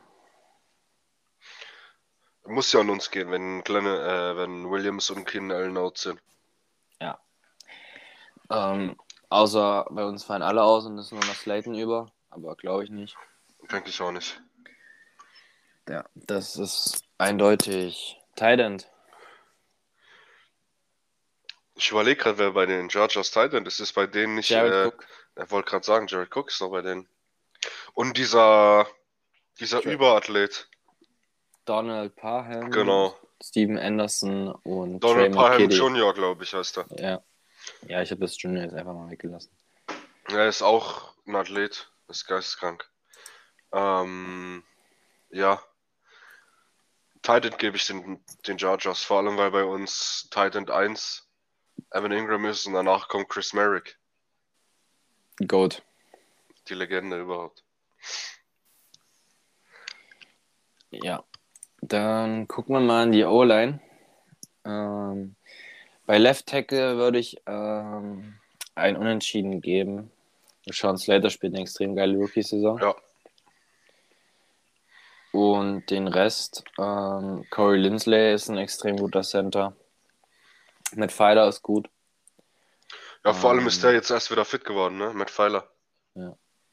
[2.46, 6.20] Muss ja an uns gehen, wenn kleine, äh, wenn Williams und Keen Allen out sind.
[8.52, 8.98] Ähm,
[9.30, 12.12] außer bei uns fallen alle aus und es ist nur noch Slayton über.
[12.30, 13.16] Aber glaube ich nicht.
[13.72, 14.42] Denke ich auch nicht.
[15.88, 18.90] Ja, das ist eindeutig Tident.
[21.76, 23.80] Ich überlege gerade, wer bei den Chargers Titan ist.
[23.80, 24.50] Ist bei denen nicht.
[24.50, 25.06] Jared äh, Cook.
[25.36, 27.08] Er wollte gerade sagen, Jared Cook ist noch bei denen.
[27.94, 28.88] Und dieser,
[29.62, 30.68] dieser Überathlet.
[31.66, 32.72] Donald Parham.
[32.72, 33.16] Genau.
[33.42, 35.78] Steven Anderson und Donald Trey Parham McKitty.
[35.78, 36.86] Jr., glaube ich, heißt er.
[37.00, 37.24] Ja.
[37.88, 39.52] Ja, ich habe das Junior jetzt einfach mal weggelassen.
[40.28, 41.92] Er ist auch ein Athlet.
[42.08, 42.90] Ist geisteskrank.
[43.72, 44.64] Ähm,
[45.30, 45.62] ja.
[47.22, 49.04] Titan gebe ich den, den Chargers.
[49.04, 51.28] Vor allem, weil bei uns Titan 1
[51.92, 53.98] Evan Ingram ist und danach kommt Chris Merrick.
[55.48, 55.84] Goat.
[56.68, 57.64] Die Legende überhaupt.
[60.92, 61.24] Ja.
[61.82, 63.80] Dann gucken wir mal an die O-Line.
[64.66, 65.36] Ähm,
[66.06, 68.36] bei Left Tackle würde ich ähm,
[68.76, 70.12] ein Unentschieden geben.
[70.70, 72.80] Sean Slater spielt eine extrem geile Rookie-Saison.
[72.80, 72.96] Ja.
[75.32, 79.76] Und den Rest, ähm, Corey Lindsley ist ein extrem guter Center.
[80.94, 81.90] Matt Pfeiler ist gut.
[83.24, 83.68] Ja, vor allem Ähm.
[83.68, 85.14] ist der jetzt erst wieder fit geworden, ne?
[85.14, 85.70] Mit Pfeiler.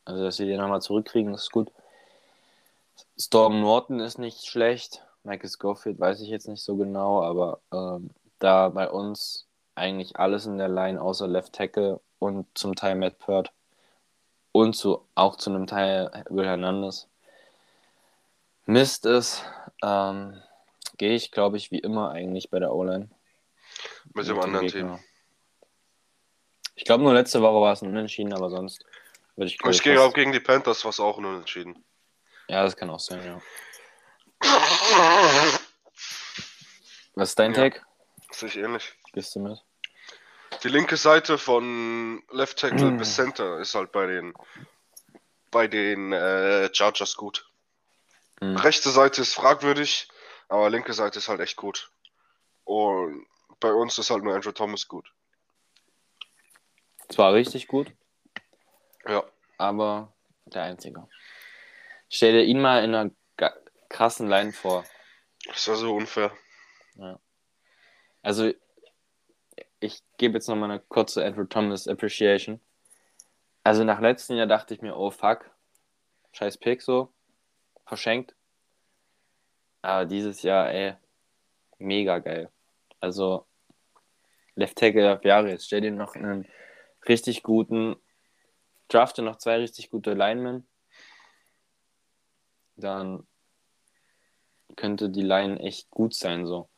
[0.05, 1.71] Also, dass sie den nochmal zurückkriegen, ist gut.
[3.19, 5.03] Storm Norton ist nicht schlecht.
[5.25, 10.47] Michael Schofield weiß ich jetzt nicht so genau, aber ähm, da bei uns eigentlich alles
[10.47, 13.53] in der Line außer Left Tackle und zum Teil Matt Pert
[14.53, 17.09] und zu, auch zu einem Teil Will Hernandez
[18.67, 19.45] Mist ist,
[19.83, 20.43] ähm,
[20.99, 23.09] gehe ich, glaube ich, wie immer eigentlich bei der O-Line.
[24.13, 24.99] Mit dem anderen Team.
[26.75, 28.85] Ich glaube, nur letzte Woche war es ein Unentschieden, aber sonst
[29.37, 31.83] würde ich, Ich gehe auch gegen die Panthers, was auch nur entschieden.
[32.49, 33.41] Ja, das kann auch sein, ja.
[37.15, 37.57] Was ist dein Ja.
[37.63, 37.83] Take?
[38.31, 38.95] Sehe ich ähnlich.
[39.13, 39.59] Gehst du mit?
[40.63, 42.99] Die linke Seite von Left Tackle Mm.
[42.99, 44.35] bis Center ist halt bei den
[45.51, 47.51] bei den äh, Chargers gut.
[48.41, 48.57] Mhm.
[48.57, 50.09] Rechte Seite ist fragwürdig,
[50.49, 51.91] aber linke Seite ist halt echt gut.
[52.65, 53.27] Und
[53.59, 55.11] bei uns ist halt nur Andrew Thomas gut.
[57.09, 57.91] Zwar richtig gut,
[59.07, 59.25] Ja.
[59.57, 60.13] aber
[60.45, 61.09] der Einzige.
[62.09, 63.11] Stell dir ihn mal in einer
[63.89, 64.85] krassen Line vor.
[65.47, 66.33] Das war so unfair.
[68.23, 68.53] Also,
[69.81, 72.61] ich gebe jetzt noch mal eine kurze Andrew Thomas Appreciation.
[73.63, 75.51] Also, nach letztem Jahr dachte ich mir, oh fuck,
[76.33, 77.13] scheiß Pick so,
[77.87, 78.35] verschenkt.
[79.83, 80.95] Aber dieses Jahr, ey,
[81.79, 82.51] mega geil.
[83.01, 83.47] Also,
[84.57, 86.49] Left Tackle auf Jahre, jetzt stell dir noch einen
[87.09, 87.95] richtig guten,
[88.89, 90.67] drafte noch zwei richtig gute Linemen.
[92.79, 93.27] Dann
[94.77, 96.69] könnte die Line echt gut sein, so.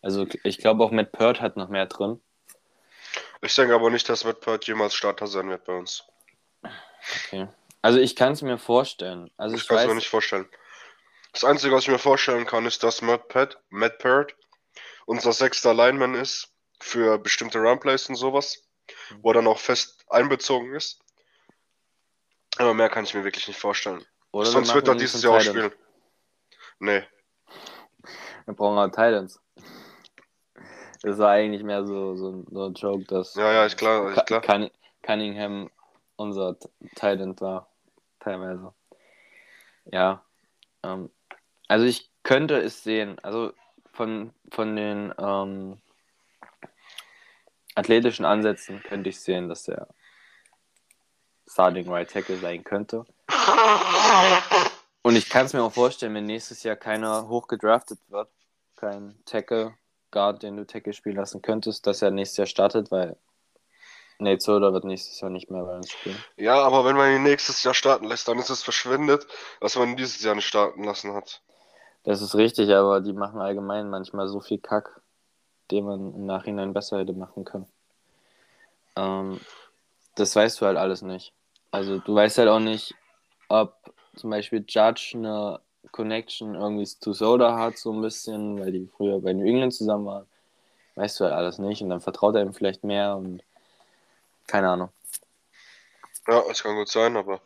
[0.00, 2.20] Also ich glaube auch Matt Pert hat noch mehr drin.
[3.42, 6.04] Ich denke aber nicht, dass Matt Pert jemals Starter sein wird bei uns.
[6.62, 7.48] Okay.
[7.82, 9.30] Also ich kann es mir vorstellen.
[9.36, 10.48] Also Ich ich, kann es mir nicht vorstellen.
[11.32, 14.36] Das Einzige, was ich mir vorstellen kann, ist, dass Matt, Pat, Matt Pert
[15.06, 18.62] unser sechster Lineman ist für bestimmte Runplays und sowas,
[19.20, 21.00] wo er dann auch fest einbezogen ist.
[22.56, 24.04] Aber mehr kann ich mir wirklich nicht vorstellen.
[24.32, 25.44] Oder wir Sonst wird er dieses Jahr End.
[25.46, 25.72] spielen.
[26.78, 27.02] Nee.
[28.46, 29.40] Wir brauchen auch Titans.
[31.02, 34.10] das war eigentlich mehr so, so, ein, so ein Joke, dass Ja, ja, ist klar,
[34.10, 34.40] ist klar.
[34.42, 34.70] Cun-
[35.02, 35.70] Cunningham
[36.16, 37.70] unser T- Talent war,
[38.18, 38.74] teilweise.
[39.86, 40.24] Ja.
[40.82, 41.10] Ähm,
[41.68, 43.18] also ich könnte es sehen.
[43.22, 43.52] Also
[43.92, 45.80] von, von den ähm,
[47.74, 49.88] athletischen Ansätzen könnte ich sehen, dass er
[51.48, 53.04] Starting Right Tackle sein könnte.
[55.02, 58.28] Und ich kann es mir auch vorstellen, wenn nächstes Jahr keiner hoch gedraftet wird,
[58.76, 59.74] kein Tackle,
[60.10, 63.16] Guard, den du Tackle spielen lassen könntest, dass er nächstes Jahr startet, weil
[64.18, 66.22] Nate Solder wird nächstes Jahr nicht mehr bei uns spielen.
[66.36, 69.26] Ja, aber wenn man ihn nächstes Jahr starten lässt, dann ist es verschwendet,
[69.60, 71.40] was man ihn dieses Jahr nicht starten lassen hat.
[72.04, 75.00] Das ist richtig, aber die machen allgemein manchmal so viel Kack,
[75.70, 77.66] den man im Nachhinein besser hätte machen können.
[78.96, 79.40] Ähm,
[80.14, 81.32] das weißt du halt alles nicht.
[81.70, 82.94] Also du weißt halt auch nicht,
[83.50, 88.88] ob zum Beispiel Judge eine Connection irgendwie zu Soda hat, so ein bisschen, weil die
[88.96, 90.26] früher bei New England zusammen waren.
[90.94, 93.42] Weißt du halt alles nicht und dann vertraut er ihm vielleicht mehr und
[94.46, 94.90] keine Ahnung.
[96.28, 97.40] Ja, es kann gut sein, aber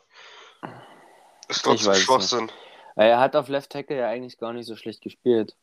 [1.49, 2.53] ist Ich trotzdem Schwachsinn.
[2.97, 5.57] Er hat auf Left Tackle ja eigentlich gar nicht so schlecht gespielt.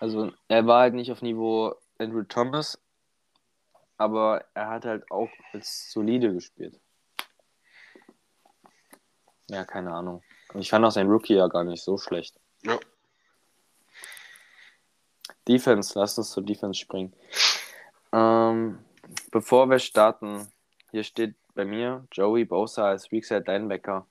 [0.00, 2.78] Also er war halt nicht auf Niveau Andrew Thomas,
[3.98, 6.80] aber er hat halt auch als solide gespielt.
[9.48, 10.22] Ja, keine Ahnung.
[10.52, 12.38] Und ich fand auch sein Rookie ja gar nicht so schlecht.
[12.62, 12.78] Ja.
[15.48, 17.12] Defense, lass uns zur Defense springen.
[18.12, 18.78] Ähm,
[19.30, 20.50] bevor wir starten,
[20.90, 24.06] hier steht bei mir Joey Bosa als Weakside Linebacker.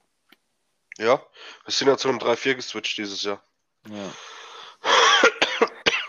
[0.98, 1.22] Ja,
[1.64, 3.42] wir sind ja zu einem 3-4 geswitcht dieses Jahr.
[3.90, 4.12] Ja.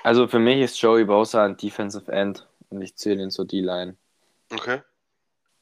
[0.05, 3.97] Also für mich ist Joey Bosa ein Defensive End und ich zähle ihn zur D-Line.
[4.53, 4.83] Okay.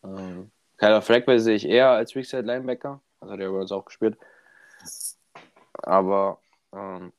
[0.02, 3.02] Ähm, Kyler Fragwell sehe ich eher als Weakside Linebacker.
[3.20, 4.18] Das hat er bei auch gespielt.
[5.74, 6.40] Aber
[6.72, 7.12] ähm,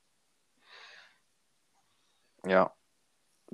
[2.46, 2.74] ja,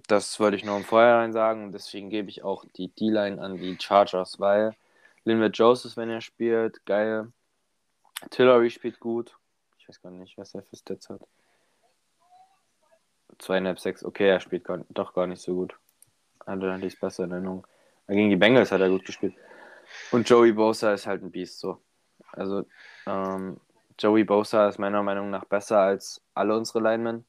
[0.08, 3.78] das wollte ich nur im Vorhinein sagen deswegen gebe ich auch die D-Line an die
[3.80, 4.76] Chargers, weil
[5.26, 7.32] Linwood Joseph, wenn er spielt, geil.
[8.30, 9.38] Tillery spielt gut.
[9.78, 11.22] Ich weiß gar nicht, was er für Stats hat.
[13.38, 14.04] Zweieinhalb, sechs.
[14.04, 15.78] Okay, er spielt gar, doch gar nicht so gut.
[16.46, 17.68] Hatte hatte ich es besser in Erinnerung.
[18.08, 19.36] Gegen die Bengals hat er gut gespielt.
[20.12, 21.82] Und Joey Bosa ist halt ein Biest so.
[22.34, 22.66] Also,
[23.06, 23.60] ähm,
[24.00, 27.26] Joey Bosa ist meiner Meinung nach besser als alle unsere Linemen.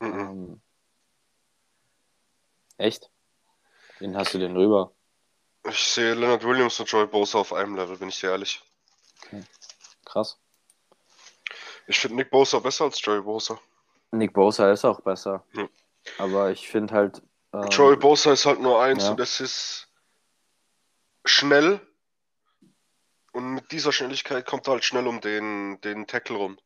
[0.00, 0.18] Mhm.
[0.18, 0.60] Ähm,
[2.76, 3.10] echt?
[3.98, 4.92] Wen hast du denn drüber?
[5.68, 8.62] Ich sehe Leonard Williams und Joey Bosa auf einem Level, bin ich dir ehrlich.
[10.04, 10.38] Krass.
[11.86, 13.58] Ich finde Nick Bosa besser als Joey Bosa.
[14.10, 15.44] Nick Bosa ist auch besser.
[15.52, 15.68] Hm.
[16.18, 17.22] Aber ich finde halt.
[17.52, 19.10] ähm, Joey Bosa ist halt nur eins ja.
[19.10, 19.88] und das ist
[21.24, 21.80] schnell.
[23.38, 26.58] Und mit dieser Schnelligkeit kommt er halt schnell um den, den Tackle rum.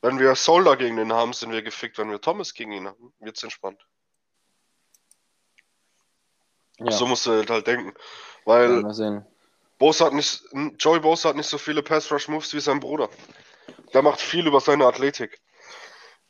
[0.00, 1.98] Wenn wir Solder gegen den haben, sind wir gefickt.
[1.98, 3.84] Wenn wir Thomas gegen ihn haben, wird's entspannt.
[6.78, 7.94] ja, So musst du halt denken.
[8.44, 9.26] Weil sehen.
[9.80, 10.44] Bosa hat nicht,
[10.78, 13.08] Joey Bosa hat nicht so viele Pass-Rush-Moves wie sein Bruder.
[13.92, 15.40] Der macht viel über seine Athletik.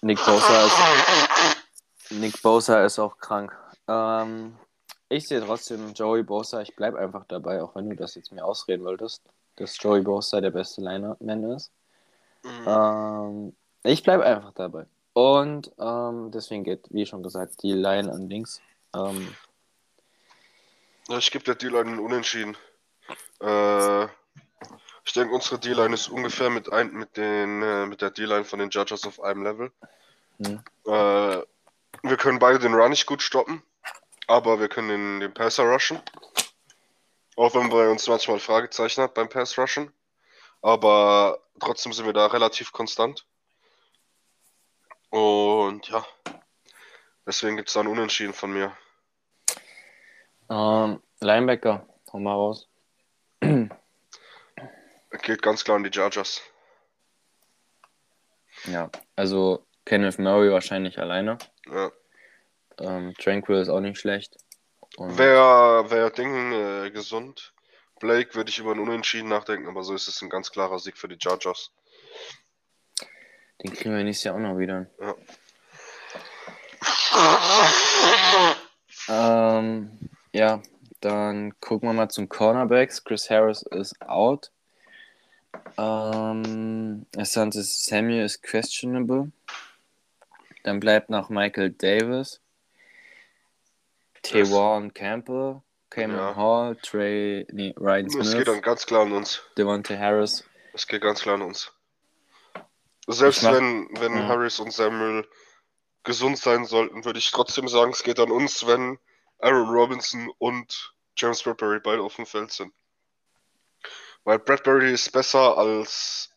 [0.00, 3.54] Nick Bosa ist, Nick Bosa ist auch krank.
[3.86, 4.58] Ähm,
[5.10, 8.46] ich sehe trotzdem Joey Bosa, ich bleibe einfach dabei, auch wenn du das jetzt mir
[8.46, 9.22] ausreden wolltest,
[9.56, 11.70] dass Joey Bosa der beste Lineman ist.
[12.42, 12.66] Mhm.
[12.66, 14.86] Ähm, ich bleibe einfach dabei.
[15.12, 18.60] Und ähm, deswegen geht, wie schon gesagt, die Line an links.
[18.94, 19.34] Ähm,
[21.08, 22.56] ich gebe der D-Line einen Unentschieden.
[23.40, 24.04] Äh,
[25.04, 28.58] ich denke, unsere D-Line ist ungefähr mit, ein, mit, den, äh, mit der D-Line von
[28.58, 29.72] den Judges auf einem Level.
[30.38, 30.62] Hm.
[30.86, 31.42] Äh,
[32.02, 33.62] wir können beide den Run nicht gut stoppen,
[34.26, 36.00] aber wir können den, den Passer rushen.
[37.36, 39.92] Auch wenn bei uns manchmal Fragezeichen hat beim Pass rushen.
[40.60, 43.26] Aber trotzdem sind wir da relativ konstant.
[45.10, 46.06] Und ja,
[47.26, 48.76] deswegen gibt es da einen Unentschieden von mir.
[50.48, 52.68] ähm, Linebacker, hau mal raus.
[55.22, 56.42] Geht ganz klar an die Chargers.
[58.64, 61.38] Ja, also Kenneth Murray wahrscheinlich alleine.
[61.66, 61.90] Ja.
[62.78, 64.36] Ähm, Tranquil ist auch nicht schlecht.
[64.96, 67.54] Und Wäre wär Ding äh, gesund,
[68.00, 70.98] Blake würde ich über einen Unentschieden nachdenken, aber so ist es ein ganz klarer Sieg
[70.98, 71.70] für die Chargers.
[73.62, 74.86] den kriegen wir nächstes Jahr auch noch wieder.
[75.00, 75.14] Ja.
[79.08, 79.98] Ähm,
[80.32, 80.62] ja,
[81.00, 83.04] dann gucken wir mal zum Cornerbacks.
[83.04, 84.50] Chris Harris ist out.
[85.76, 89.32] Ähm, Asante Samuel ist questionable.
[90.64, 92.40] Dann bleibt noch Michael Davis,
[94.22, 96.36] Tewan Campbell, Cameron Ja.
[96.36, 99.42] Hall, Trey, nee, Ryan Es geht Smith, dann ganz klar an uns.
[99.58, 100.44] Devontae Harris.
[100.72, 101.72] Es geht ganz klar an uns.
[103.08, 104.28] Selbst mach- wenn, wenn Ja.
[104.28, 105.26] Harris und Samuel
[106.04, 108.98] gesund sein sollten, würde ich trotzdem sagen, es geht an uns, wenn
[109.40, 112.72] Aaron Robinson und James Bradbury beide auf dem Feld sind.
[114.24, 116.30] Weil Bradbury ist besser als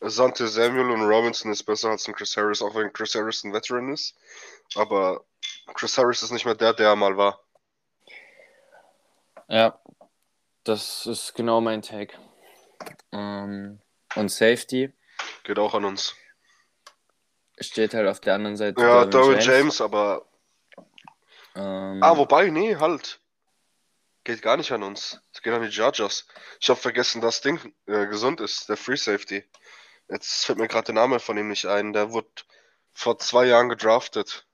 [0.00, 3.52] Sante Samuel und Robinson ist besser als ein Chris Harris, auch wenn Chris Harris ein
[3.52, 4.14] Veteran ist.
[4.76, 5.24] Aber
[5.74, 7.40] Chris Harris ist nicht mehr der, der er mal war.
[9.48, 9.80] Ja,
[10.64, 12.16] das ist genau mein Take.
[13.12, 13.80] Ähm,
[14.14, 14.92] und Safety
[15.44, 16.14] Geht auch an uns.
[17.58, 18.80] steht halt auf der anderen Seite.
[18.80, 19.80] Ja, Derwin Derwin James.
[19.80, 20.26] aber.
[21.56, 23.20] Ähm, Ah, wobei, nee, halt.
[24.22, 25.20] Geht gar nicht an uns.
[25.32, 26.26] Es geht an die Chargers.
[26.60, 29.44] Ich habe vergessen, dass Ding äh, gesund ist, der Free Safety.
[30.08, 31.92] Jetzt fällt mir gerade der Name von ihm nicht ein.
[31.92, 32.28] Der wurde
[32.92, 34.46] vor zwei Jahren gedraftet.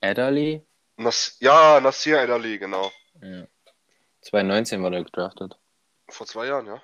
[0.00, 0.64] Adderley?
[0.96, 2.90] Nas ja, Nasir Ali, genau.
[3.22, 3.46] Ja.
[4.22, 5.58] 2019 wurde er gedraftet.
[6.08, 6.82] Vor zwei Jahren, ja.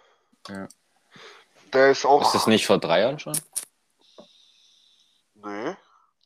[0.49, 0.69] Ja.
[1.73, 2.23] Der ist auch.
[2.23, 3.39] Ist das nicht vor drei Jahren schon?
[5.35, 5.77] Nee.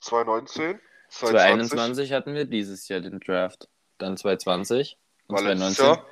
[0.01, 0.81] 2019.
[1.09, 3.69] 2021 hatten wir dieses Jahr den Draft.
[3.99, 5.85] Dann 2020 und War letztes 2019.
[5.87, 6.07] Jahr.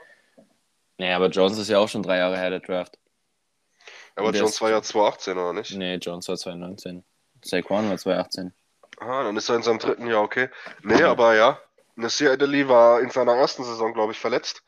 [0.98, 2.98] Nee, aber Jones ist ja auch schon drei Jahre her, der Draft.
[4.16, 5.74] Aber Jones war ja 2018, oder nicht?
[5.76, 7.04] Nee, Jones war 2019.
[7.44, 8.52] Saquon war 2018.
[9.00, 10.48] Ah, dann ist er in seinem dritten Jahr, okay.
[10.82, 11.60] Nee, aber ja.
[11.96, 14.62] Nasir Adeli war in seiner ersten Saison, glaube ich, verletzt.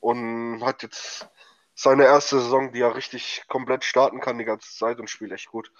[0.00, 1.28] Und hat jetzt
[1.74, 5.48] seine erste Saison, die er richtig komplett starten kann die ganze Zeit und spielt echt
[5.48, 5.72] gut.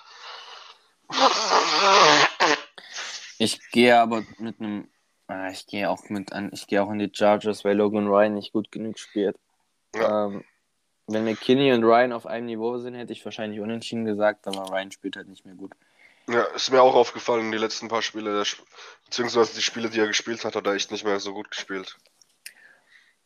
[3.39, 4.89] Ich gehe aber mit einem.
[5.27, 6.51] Ah, ich gehe auch mit an.
[6.53, 9.37] Ich gehe auch in die Chargers, weil Logan Ryan nicht gut genug spielt.
[9.95, 10.27] Ja.
[10.27, 10.45] Ähm,
[11.07, 14.91] wenn McKinney und Ryan auf einem Niveau sind, hätte ich wahrscheinlich unentschieden gesagt, aber Ryan
[14.91, 15.73] spielt halt nicht mehr gut.
[16.27, 18.43] Ja, ist mir auch aufgefallen, die letzten paar Spiele,
[19.05, 21.99] beziehungsweise die Spiele, die er gespielt hat, hat er echt nicht mehr so gut gespielt.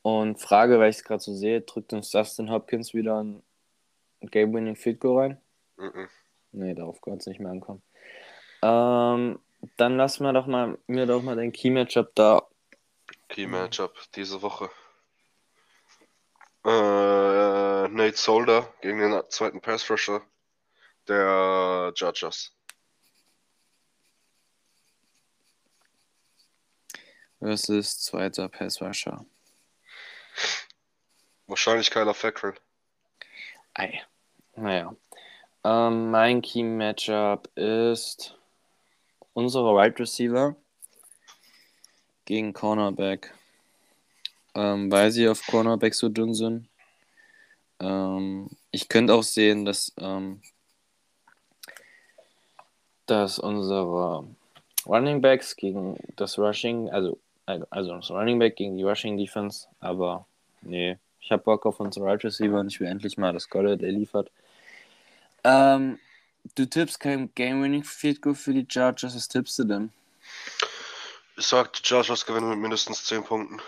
[0.02, 3.42] Und Frage, weil ich es gerade so sehe, drückt uns Dustin Hopkins wieder ein
[4.22, 5.40] Game-Winning Field Goal rein?
[5.76, 6.08] Mhm.
[6.52, 7.82] Nee, darauf kann es nicht mehr ankommen.
[8.62, 9.38] Ähm,
[9.76, 12.48] dann lass mal doch mal mir doch mal den Key-Matchup da.
[13.28, 14.70] Key Matchup diese Woche.
[16.64, 20.22] Äh, Nate Solder gegen den zweiten Pass Rusher
[21.06, 22.52] der Chargers.
[27.40, 29.24] Versus zweiter Pass Rusher.
[31.46, 32.54] Wahrscheinlich Kyler Fackrell.
[33.74, 34.02] Ei.
[34.56, 34.94] Naja.
[35.64, 38.36] Ähm, mein Key-Matchup ist
[39.32, 40.56] unsere Wide Receiver
[42.24, 43.34] gegen Cornerback.
[44.54, 46.68] Ähm, weil sie auf Cornerback so dünn sind.
[47.80, 50.42] Ähm, ich könnte auch sehen, dass, ähm,
[53.06, 54.26] dass unsere
[54.86, 57.18] Running Backs gegen das Rushing, also,
[57.48, 60.26] also das Running Back gegen die Rushing Defense, aber
[60.60, 63.80] nee, ich habe Bock auf unsere Wide Receiver und ich will endlich mal, dass Goddard
[63.80, 64.30] liefert.
[65.44, 65.98] Ähm,
[66.54, 69.92] du tippst kein Game-Winning Field Goal für die Chargers, was tippst du denn?
[71.36, 73.60] Ich sag, die Chargers gewinnen mit mindestens 10 Punkten.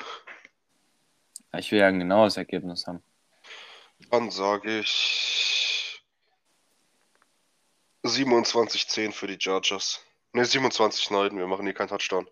[1.56, 3.02] Ich will ja ein genaues Ergebnis haben.
[4.10, 6.02] Dann sage ich
[8.04, 10.00] 27-10 für die Chargers.
[10.32, 12.26] Ne, 27-9, wir machen hier keinen Touchdown.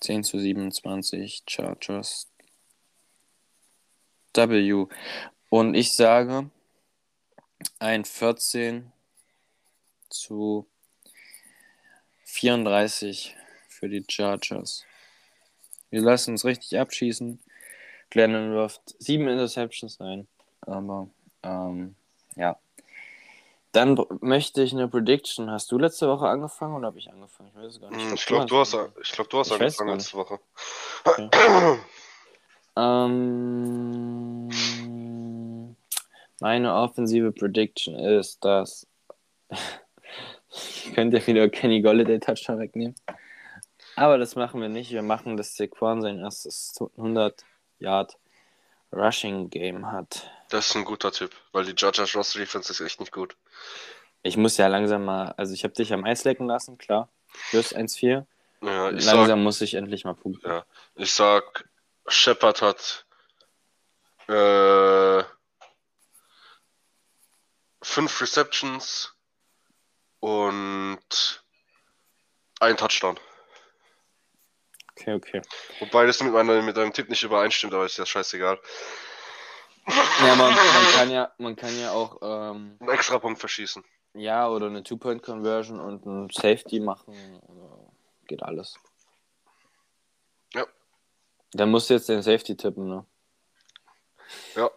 [0.00, 2.28] 10 zu 27, Chargers.
[4.34, 4.86] W.
[5.48, 6.50] Und ich sage
[7.78, 8.92] ein 14
[10.08, 10.66] zu
[12.24, 13.36] 34
[13.68, 14.84] für die Chargers.
[15.90, 17.40] Wir lassen uns richtig abschießen.
[18.10, 20.28] Glennon wirft sieben Interceptions ein.
[20.62, 21.10] Aber
[21.42, 21.96] ähm,
[22.36, 22.58] ja.
[23.72, 25.50] Dann möchte ich eine Prediction.
[25.50, 27.50] Hast du letzte Woche angefangen oder habe ich angefangen?
[27.50, 28.04] Ich weiß es gar nicht.
[28.04, 30.40] Hm, Ich glaube, du hast, ich glaub, du hast angefangen letzte Woche.
[32.76, 34.48] Ähm,
[36.40, 38.86] meine offensive Prediction ist, dass.
[40.50, 42.94] ich könnte ja wieder Kenny Golladay Touchdown wegnehmen.
[43.96, 44.90] Aber das machen wir nicht.
[44.92, 47.44] Wir machen, dass Saquon sein erstes 100
[47.78, 48.16] Yard
[48.92, 50.30] Rushing Game hat.
[50.48, 53.36] Das ist ein guter Tipp, weil die Chargers Roster Defense ist echt nicht gut.
[54.22, 55.32] Ich muss ja langsam mal.
[55.36, 57.08] Also, ich habe dich am Eis lecken lassen, klar.
[57.50, 58.26] Plus 1-4.
[58.62, 60.46] Ja, Langsam sag, muss ich endlich mal punkten.
[60.46, 60.66] ja,
[60.96, 61.68] ich sag,
[62.08, 63.06] Shepard hat
[64.28, 65.24] äh,
[67.82, 69.14] fünf Receptions
[70.18, 71.42] und
[72.60, 73.18] ein Touchdown.
[75.00, 75.42] Okay, okay.
[75.78, 78.58] Wobei das mit, meiner, mit deinem Tipp nicht übereinstimmt, aber ist ja scheißegal.
[79.86, 82.18] Ja, man, man, kann, ja, man kann ja auch.
[82.20, 83.82] Ähm, Einen Extrapunkt verschießen.
[84.14, 87.40] Ja, oder eine Two-Point-Conversion und ein Safety machen.
[88.26, 88.78] Geht alles.
[90.54, 90.66] Ja.
[91.52, 93.06] Dann musst du jetzt den Safety tippen, ne?
[94.54, 94.70] Ja,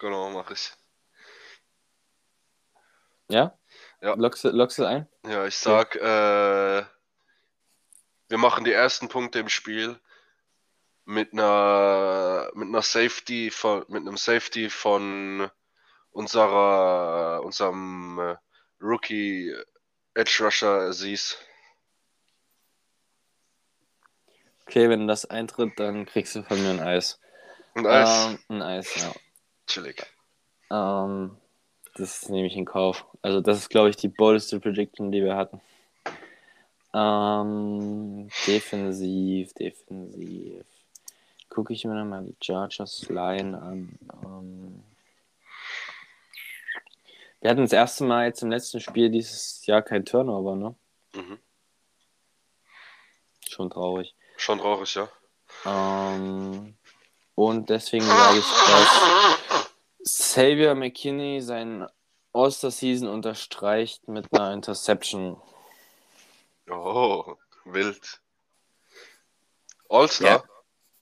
[0.00, 0.72] genau, mache ich.
[3.28, 3.56] Ja?
[4.00, 4.14] Ja.
[4.14, 5.06] Lockst, du- lockst du ein?
[5.26, 6.84] Ja, ich sag, äh,
[8.28, 9.98] wir machen die ersten Punkte im Spiel
[11.04, 15.50] mit einer mit einer Safety von mit einem Safety von
[16.10, 18.36] unserer unserem äh,
[18.80, 19.54] Rookie
[20.14, 21.38] Edge Rusher Aziz.
[24.66, 27.18] Okay, wenn das eintritt, dann kriegst du von mir ein Eis.
[27.74, 29.12] Und Eis, Ähm, ein Eis, ja.
[29.66, 30.04] chillig.
[30.70, 31.36] Ähm,
[31.94, 33.06] das nehme ich in Kauf.
[33.22, 35.60] Also das ist, glaube ich, die boldeste Prediction, die wir hatten.
[36.94, 40.64] Ähm, defensiv, defensiv.
[41.50, 43.98] Gucke ich mir nochmal die Chargers Line an.
[44.24, 44.84] Ähm,
[47.40, 50.74] wir hatten das erste Mal jetzt im letzten Spiel dieses Jahr kein Turnover, ne?
[51.14, 51.38] Mhm.
[53.48, 54.14] Schon traurig.
[54.36, 55.08] Schon traurig, ja.
[55.64, 56.76] Ähm,
[57.34, 59.72] und deswegen sage ich, dass
[60.04, 61.86] Xavier McKinney seinen
[62.32, 65.40] All-Star-Season unterstreicht mit einer Interception.
[66.70, 68.20] Oh, wild.
[69.88, 70.28] All-Star?
[70.28, 70.44] Ja.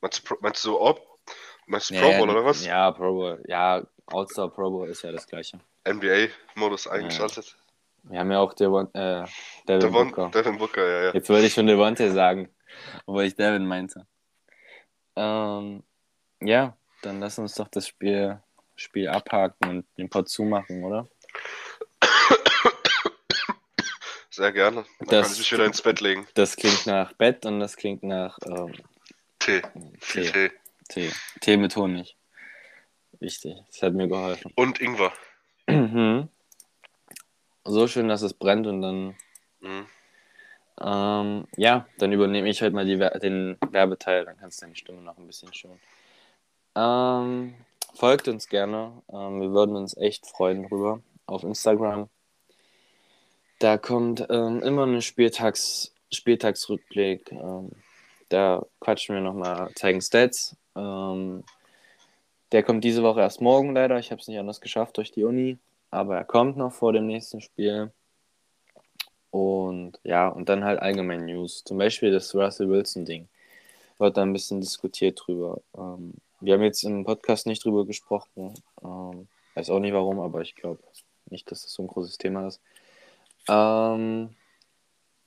[0.00, 1.00] Meinst, meinst du Ob?
[1.66, 2.64] Meinst du Ja, Pro ja, Bowl oder was?
[2.64, 3.44] Ja, Pro Bowl.
[3.48, 5.58] Ja, All-Star Pro Bowl ist ja das gleiche.
[5.84, 7.56] NBA-Modus eingeschaltet.
[8.04, 9.24] Wir haben ja auch Devon, äh,
[9.66, 10.30] Devin Devon, Booker.
[10.30, 11.14] Devin Booker, ja, ja.
[11.14, 12.48] Jetzt wollte ich schon Devontae sagen,
[13.04, 14.06] obwohl ich Devin meinte.
[15.16, 15.82] Ähm,
[16.40, 18.40] ja, dann lass uns doch das Spiel,
[18.76, 21.08] Spiel abhaken und den Pod zumachen, oder?
[24.36, 24.84] Sehr gerne.
[24.98, 26.26] Dann Das- kann ich mich wieder ins Bett legen.
[26.34, 28.74] Das klingt nach Bett und das klingt nach ähm,
[29.38, 29.62] Tee.
[29.98, 30.30] Viel Tee.
[30.30, 30.50] Tee.
[31.08, 31.12] Tee.
[31.40, 32.18] Tee mit Honig.
[33.18, 33.56] Wichtig.
[33.68, 34.52] Das hat mir geholfen.
[34.54, 35.10] Und Ingwer.
[35.68, 36.28] Mhm.
[37.64, 39.16] So schön, dass es brennt und dann,
[39.60, 39.86] Mhm.
[40.82, 45.00] ähm, ja, dann übernehme ich heute mal die, den Werbeteil, dann kannst du deine Stimme
[45.00, 45.80] noch ein bisschen schonen.
[46.76, 47.54] Ähm,
[47.94, 52.10] folgt uns gerne, ähm, wir würden uns echt freuen drüber auf Instagram.
[53.58, 57.32] Da kommt ähm, immer ein Spieltags, Spieltagsrückblick.
[57.32, 57.70] Ähm,
[58.28, 60.56] da quatschen wir nochmal, zeigen Stats.
[60.74, 61.44] Ähm,
[62.52, 63.98] der kommt diese Woche erst morgen leider.
[63.98, 65.58] Ich habe es nicht anders geschafft durch die Uni.
[65.90, 67.92] Aber er kommt noch vor dem nächsten Spiel.
[69.30, 71.64] Und ja, und dann halt allgemein News.
[71.64, 73.28] Zum Beispiel das Russell Wilson-Ding.
[73.98, 75.60] Wird da ein bisschen diskutiert drüber.
[75.76, 78.54] Ähm, wir haben jetzt im Podcast nicht drüber gesprochen.
[78.84, 80.80] Ähm, weiß auch nicht warum, aber ich glaube
[81.30, 82.60] nicht, dass das so ein großes Thema ist.
[83.48, 84.34] Ähm,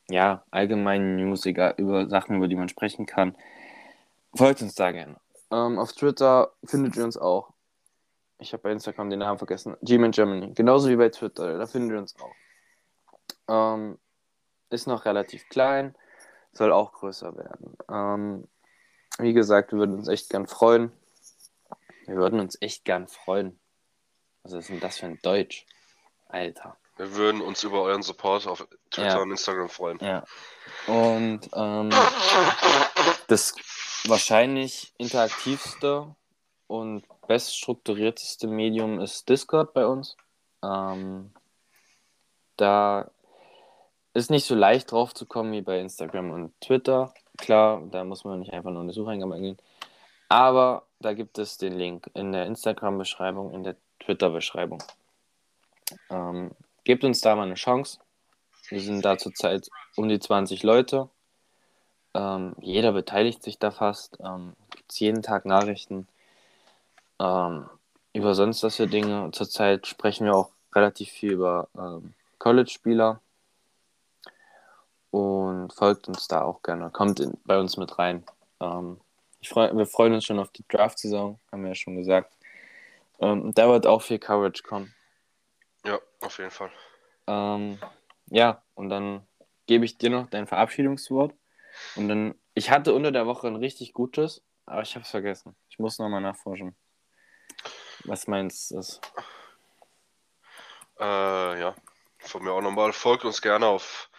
[0.09, 3.36] ja, allgemein News, egal, über Sachen, über die man sprechen kann.
[4.36, 5.17] Folgt uns da gerne.
[5.51, 7.53] Ähm, auf Twitter findet ihr uns auch.
[8.39, 9.76] Ich habe bei Instagram den Namen vergessen.
[9.82, 10.53] G-Man Germany.
[10.53, 11.57] Genauso wie bei Twitter.
[11.57, 12.34] Da findet ihr uns auch.
[13.47, 13.97] Ähm,
[14.70, 15.95] ist noch relativ klein.
[16.53, 17.78] Soll auch größer werden.
[17.89, 18.47] Ähm,
[19.20, 20.91] wie gesagt, wir würden uns echt gern freuen.
[22.05, 23.59] Wir würden uns echt gern freuen.
[24.43, 25.65] Was ist denn das für ein Deutsch?
[26.30, 26.78] Alter.
[27.00, 29.22] Wir würden uns über euren Support auf Twitter Ja.
[29.22, 30.00] und Instagram freuen.
[30.02, 30.26] Ja.
[30.86, 31.89] Und ähm,
[33.28, 33.56] das
[34.04, 36.14] wahrscheinlich interaktivste
[36.68, 40.18] und beststrukturierteste Medium ist Discord bei uns.
[40.62, 41.32] Ähm,
[42.58, 43.10] da
[44.14, 47.14] ist nicht so leicht drauf zu kommen wie bei Instagram und Twitter.
[47.38, 49.58] Klar, da muss man nicht einfach nur eine Sucheingabe eingeben.
[50.28, 54.84] Aber da gibt es den Link in der Instagram-Beschreibung, in der Twitter-Beschreibung.
[56.10, 56.52] Ähm,
[56.89, 57.99] gebt uns da mal eine Chance.
[58.69, 61.07] Wir sind da zurzeit um die 20 Leute.
[62.15, 64.17] Ähm, jeder beteiligt sich da fast.
[64.19, 66.07] Ähm, Gibt jeden Tag Nachrichten
[67.19, 67.69] ähm,
[68.13, 69.29] über sonst was für Dinge.
[69.33, 73.21] Zurzeit sprechen wir auch relativ viel über ähm, College-Spieler.
[75.11, 76.89] Und folgt uns da auch gerne.
[76.89, 78.23] Kommt in, bei uns mit rein.
[78.59, 78.99] Ähm,
[79.43, 82.35] freu, wir freuen uns schon auf die Draft-Saison, haben wir ja schon gesagt.
[83.19, 84.95] Ähm, da wird auch viel Coverage kommen.
[85.89, 86.69] Ja, auf jeden Fall.
[87.25, 87.79] Ähm,
[88.27, 89.27] ja, und dann
[89.65, 91.33] gebe ich dir noch dein Verabschiedungswort.
[91.95, 95.55] Und dann, ich hatte unter der Woche ein richtig gutes, aber ich habe es vergessen.
[95.67, 96.75] Ich muss nochmal nachforschen.
[98.03, 98.81] Was meinst du?
[100.99, 101.75] Äh, ja,
[102.19, 102.93] von mir auch nochmal.
[102.93, 104.11] Folgt uns gerne auf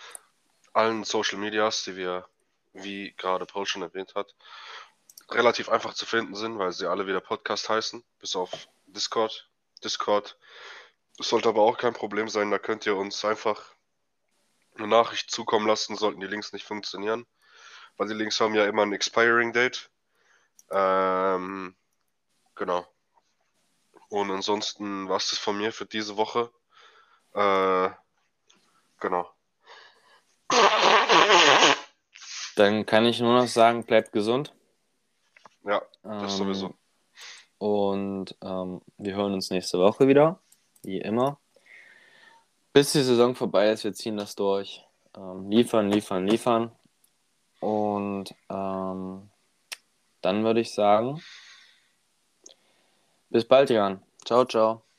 [0.73, 2.27] allen Social Medias, die wir,
[2.73, 4.35] wie gerade Paul schon erwähnt hat,
[5.31, 8.51] relativ einfach zu finden sind, weil sie alle wieder Podcast heißen, bis auf
[8.87, 9.49] Discord.
[9.85, 10.37] Discord
[11.21, 13.75] das sollte aber auch kein Problem sein, da könnt ihr uns einfach
[14.75, 17.27] eine Nachricht zukommen lassen, sollten die Links nicht funktionieren,
[17.99, 19.91] weil die Links haben ja immer ein Expiring Date.
[20.71, 21.77] Ähm,
[22.55, 22.87] genau.
[24.09, 26.51] Und ansonsten war es das von mir für diese Woche.
[27.35, 27.91] Äh,
[28.99, 29.31] genau.
[32.57, 34.55] Dann kann ich nur noch sagen, bleibt gesund.
[35.65, 36.75] Ja, das Ähm, sowieso.
[37.59, 40.41] Und ähm, wir hören uns nächste Woche wieder,
[40.83, 41.39] wie immer.
[42.73, 44.85] bis die Saison vorbei ist, wir ziehen das durch.
[45.17, 46.73] Ähm, liefern, liefern, liefern.
[47.61, 49.31] Und ähm,
[50.23, 51.23] dann würde ich sagen,
[53.29, 54.03] bis bald, Jan.
[54.25, 54.90] Ciao, ciao.